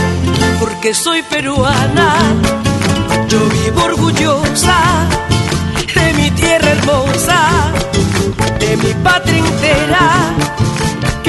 Porque 0.60 0.94
soy 0.94 1.22
peruana, 1.24 2.16
yo 3.28 3.40
vivo 3.50 3.84
orgullosa 3.84 4.78
de 5.94 6.14
mi 6.14 6.32
tierra 6.32 6.70
hermosa, 6.70 7.40
de 8.60 8.78
mi 8.78 8.94
patria 9.04 9.38
entera. 9.38 10.34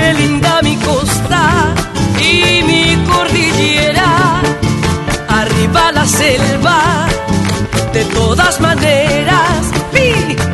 Qué 0.05 0.12
linda 0.12 0.61
mi 0.61 0.76
costa 0.76 1.74
y 2.20 2.62
mi 2.62 3.02
cordillera. 3.11 4.42
Arriba 5.28 5.92
la 5.92 6.07
selva, 6.07 7.07
de 7.94 8.05
todas 8.16 8.61
maneras, 8.61 9.62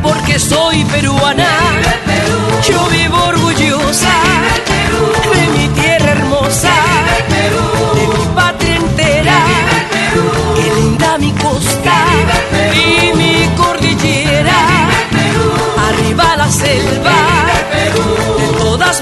porque 0.04 0.38
soy 0.38 0.84
peruana. 0.84 1.48
Yo 2.68 2.86
vivo 2.90 3.18
orgullosa 3.26 4.14
de 5.34 5.42
mi 5.58 5.66
tierra 5.80 6.12
hermosa, 6.12 6.74
de 7.96 8.06
mi 8.06 8.24
patria 8.36 8.76
entera. 8.76 9.38
Qué 10.54 10.80
linda 10.80 11.18
mi 11.18 11.32
costa 11.32 11.96
y 12.72 13.16
mi 13.16 13.48
cordillera. 13.56 14.58
Arriba 15.88 16.36
la 16.36 16.48
selva, 16.52 17.16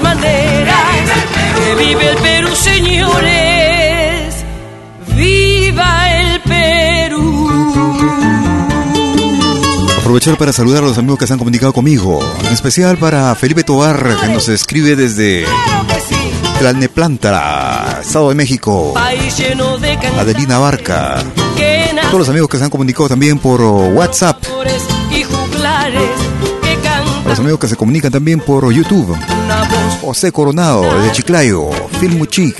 maneras. 0.01 0.75
Que 1.55 1.75
vive 1.75 2.09
el 2.09 2.17
Perú, 2.17 2.55
señores. 2.55 4.35
¡Viva 5.15 6.09
el 6.17 6.41
Perú! 6.41 7.49
Aprovechar 9.99 10.37
para 10.37 10.51
saludar 10.53 10.83
a 10.83 10.87
los 10.87 10.97
amigos 10.97 11.19
que 11.19 11.27
se 11.27 11.33
han 11.33 11.39
comunicado 11.39 11.71
conmigo, 11.71 12.19
en 12.45 12.53
especial 12.53 12.97
para 12.97 13.35
Felipe 13.35 13.63
Tobar, 13.63 14.17
que 14.19 14.27
nos 14.29 14.47
escribe 14.49 14.95
desde 14.95 15.45
Tlalneplántara, 16.57 17.99
Estado 18.01 18.29
de 18.29 18.35
México, 18.35 18.95
Adelina 20.17 20.57
Barca, 20.57 21.23
todos 22.07 22.19
los 22.19 22.29
amigos 22.29 22.49
que 22.49 22.57
se 22.57 22.63
han 22.63 22.71
comunicado 22.71 23.07
también 23.07 23.37
por 23.37 23.61
WhatsApp. 23.61 24.43
Los 27.29 27.37
amigos 27.37 27.59
que 27.59 27.67
se 27.67 27.75
comunican 27.75 28.11
también 28.11 28.39
por 28.39 28.71
YouTube. 28.73 29.15
José 30.01 30.31
Coronado, 30.31 30.81
desde 30.81 31.11
Chiclayo. 31.11 31.69
Filmuchic. 31.99 32.55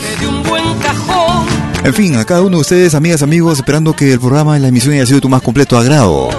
En 1.84 1.94
fin, 1.96 2.16
a 2.18 2.24
cada 2.24 2.42
uno 2.42 2.58
de 2.58 2.62
ustedes, 2.62 2.94
amigas, 2.94 3.24
amigos, 3.24 3.58
esperando 3.58 3.96
que 3.96 4.14
el 4.14 4.20
programa 4.20 4.60
y 4.60 4.62
la 4.62 4.68
emisión 4.68 4.94
haya 4.94 5.08
sido 5.08 5.22
tu 5.22 5.28
más 5.28 5.42
completo 5.42 5.76
agrado. 5.76 6.30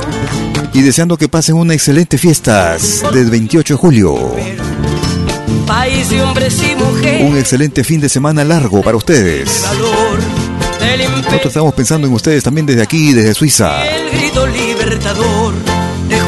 Y 0.73 0.83
deseando 0.83 1.17
que 1.17 1.29
pasen 1.29 1.57
una 1.57 1.75
excelente 1.75 2.19
fiestas 2.19 3.03
del 3.13 3.31
28 3.31 3.75
de 3.75 3.79
julio. 3.79 4.15
Un 7.21 7.37
excelente 7.37 7.83
fin 7.83 8.01
de 8.01 8.09
semana 8.09 8.45
largo 8.45 8.81
para 8.81 8.97
ustedes. 8.97 9.65
Nosotros 11.17 11.47
estamos 11.47 11.75
pensando 11.75 12.07
en 12.07 12.13
ustedes 12.13 12.45
también 12.45 12.65
desde 12.65 12.83
aquí, 12.83 13.13
desde 13.13 13.35
Suiza. 13.35 13.85
El 13.85 14.11
grito 14.13 14.47
libertador 14.47 15.55
de 16.09 16.21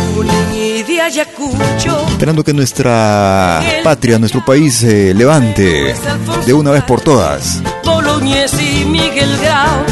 y 0.89 0.93
de 0.93 1.01
Ayacucho. 1.01 2.07
Esperando 2.09 2.45
que 2.45 2.53
nuestra 2.53 3.63
patria, 3.83 4.19
nuestro 4.19 4.45
país 4.45 4.75
se 4.75 5.15
levante 5.15 5.95
de 6.47 6.53
una 6.53 6.71
vez 6.71 6.85
por 6.85 7.01
todas. 7.01 7.63
Boloñez 7.85 8.53
y 8.61 8.85
Miguel 8.85 9.35
Grau. 9.39 9.85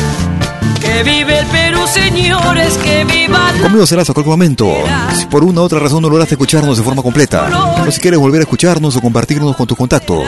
Que 0.81 1.03
vive 1.03 1.39
el 1.39 1.47
Perú, 1.47 1.81
señores, 1.87 2.77
que 2.79 3.05
viva 3.05 3.53
la... 3.53 3.63
Conmigo 3.63 3.87
serás 3.87 4.09
a 4.09 4.15
cualquier 4.15 4.33
momento. 4.33 4.73
Si 5.17 5.27
por 5.27 5.45
una 5.45 5.61
u 5.61 5.65
otra 5.65 5.79
razón 5.79 6.01
no 6.03 6.09
lograste 6.09 6.35
escucharnos 6.35 6.79
de 6.79 6.85
forma 6.85 7.03
completa, 7.03 7.51
o 7.87 7.91
si 7.91 8.01
quieres 8.01 8.19
volver 8.19 8.41
a 8.41 8.45
escucharnos 8.45 8.97
o 8.97 9.01
compartirnos 9.01 9.55
con 9.57 9.67
tus 9.67 9.77
contactos, 9.77 10.25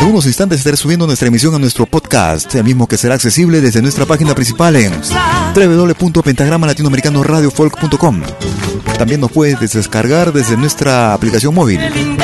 en 0.00 0.08
unos 0.08 0.26
instantes 0.26 0.58
estaré 0.58 0.76
subiendo 0.76 1.06
nuestra 1.06 1.28
emisión 1.28 1.54
a 1.54 1.58
nuestro 1.58 1.86
podcast, 1.86 2.52
el 2.56 2.64
mismo 2.64 2.88
que 2.88 2.98
será 2.98 3.14
accesible 3.14 3.60
desde 3.60 3.80
nuestra 3.80 4.06
página 4.06 4.34
principal 4.34 4.74
en 4.76 4.92
www.pentagrama-latinoamericano-radiofolk.com. 5.54 8.22
También 8.98 9.20
nos 9.20 9.30
puedes 9.30 9.72
descargar 9.72 10.32
desde 10.32 10.56
nuestra 10.56 11.12
aplicación 11.12 11.54
móvil, 11.54 11.80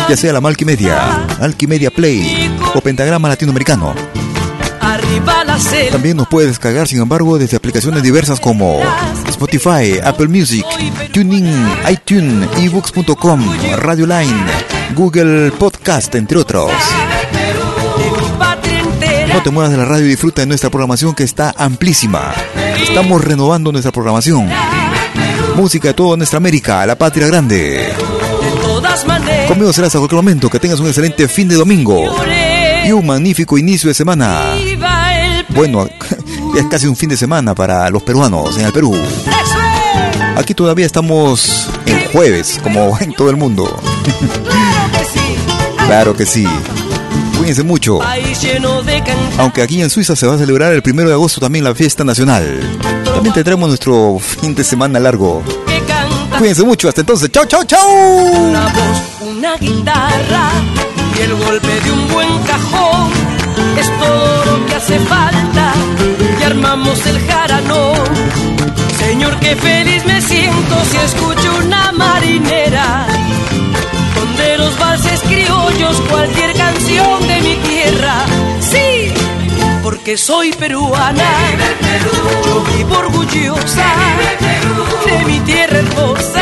ya 0.09 0.17
sea 0.17 0.33
la 0.33 0.41
Malkimedia, 0.41 1.27
Alquimedia 1.41 1.91
Play 1.91 2.51
o 2.75 2.81
Pentagrama 2.81 3.29
Latinoamericano. 3.29 3.95
También 5.91 6.17
nos 6.17 6.29
puedes 6.29 6.51
descargar, 6.51 6.89
sin 6.89 7.01
embargo, 7.01 7.39
desde 7.39 7.57
aplicaciones 7.57 8.03
diversas 8.03 8.41
como 8.41 8.81
Spotify, 9.29 9.99
Apple 10.03 10.29
Music, 10.29 10.65
TuneIn, 11.13 11.53
iTunes, 11.91 12.49
ebooks.com, 12.57 13.41
Radio 13.77 14.07
Line, 14.07 14.45
Google 14.95 15.53
Podcast, 15.53 16.15
entre 16.15 16.39
otros. 16.39 16.71
No 19.33 19.43
te 19.43 19.51
muevas 19.51 19.71
de 19.71 19.79
la 19.79 19.85
radio 19.85 20.07
y 20.07 20.09
disfruta 20.09 20.43
de 20.43 20.47
nuestra 20.47 20.71
programación 20.71 21.15
que 21.15 21.25
está 21.25 21.55
amplísima. 21.57 22.33
Estamos 22.81 23.23
renovando 23.23 23.73
nuestra 23.73 23.93
programación. 23.93 24.49
Música 25.57 25.89
de 25.89 25.95
toda 25.95 26.17
nuestra 26.17 26.39
América, 26.39 26.85
la 26.87 26.97
patria 26.97 27.27
grande. 27.27 27.93
Conmigo 29.47 29.73
serás 29.73 29.95
a 29.95 29.99
cualquier 29.99 30.17
momento. 30.17 30.49
Que 30.49 30.59
tengas 30.59 30.81
un 30.81 30.87
excelente 30.87 31.29
fin 31.29 31.49
de 31.49 31.57
domingo 31.57 32.05
y 32.85 32.93
un 32.93 33.07
magnífico 33.07 33.59
inicio 33.59 33.89
de 33.89 33.95
semana. 33.95 34.55
Bueno, 35.51 35.89
es 36.57 36.67
casi 36.71 36.87
un 36.87 36.97
fin 36.97 37.11
de 37.11 37.17
semana 37.17 37.55
para 37.55 37.89
los 37.91 38.03
peruanos 38.03 38.57
en 38.59 38.67
el 38.67 38.73
Perú. 38.73 38.97
Aquí 40.37 40.55
todavía 40.55 40.87
estamos 40.87 41.69
en 41.87 42.11
jueves, 42.13 42.59
como 42.63 42.99
en 43.01 43.13
todo 43.15 43.31
el 43.31 43.37
mundo. 43.37 43.81
Claro 45.85 46.17
que 46.17 46.25
sí. 46.25 46.47
Cuídense 47.37 47.65
mucho. 47.65 47.99
Aunque 49.37 49.61
aquí 49.61 49.83
en 49.83 49.91
Suiza 49.91 50.17
se 50.17 50.27
va 50.27 50.37
a 50.37 50.39
celebrar 50.39 50.73
el 50.73 50.81
primero 50.81 51.09
de 51.09 51.15
agosto 51.15 51.39
también 51.39 51.65
la 51.65 51.75
fiesta 51.75 52.03
nacional. 52.03 52.61
También 53.15 53.35
tendremos 53.35 53.69
nuestro 53.69 54.19
fin 54.19 54.55
de 54.55 54.65
semana 54.65 54.99
largo. 54.99 55.43
Cuídense 56.39 56.65
mucho. 56.65 56.89
Hasta 56.89 57.03
entonces. 57.03 57.31
Chau, 57.31 57.47
chau, 57.47 57.65
chau. 57.65 57.89
una 57.89 58.67
voz, 58.67 59.03
una 59.21 59.57
guitarra 59.57 60.51
y 61.19 61.23
el 61.23 61.35
golpe 61.35 61.81
de 61.81 61.93
un 61.93 62.09
buen 62.09 62.39
cajón 62.45 63.11
es 63.79 63.87
todo 63.99 64.45
lo 64.47 64.67
que 64.67 64.75
hace 64.75 64.99
falta 65.01 65.73
y 66.41 66.43
armamos 66.43 67.07
el 67.07 67.19
jarano. 67.27 67.93
Señor, 68.99 69.39
qué 69.41 69.57
feliz 69.57 70.05
me 70.07 70.21
siento 70.21 70.75
si 70.91 70.97
escucho 70.97 71.57
una 71.65 71.93
marinera 71.93 73.07
donde 74.15 74.59
los 74.59 74.79
valses 74.79 75.21
criollos, 75.21 76.01
cualquier 76.09 76.55
canción 76.55 77.27
de 77.29 77.41
mi 77.41 77.57
tierra. 77.57 78.25
Porque 79.83 80.17
soy 80.17 80.53
peruana. 80.53 81.25
Yo 82.45 82.63
vivo 82.77 82.99
orgullosa 82.99 83.85
de 85.07 85.25
mi 85.25 85.41
tierra 85.41 85.79
hermosa, 85.79 86.42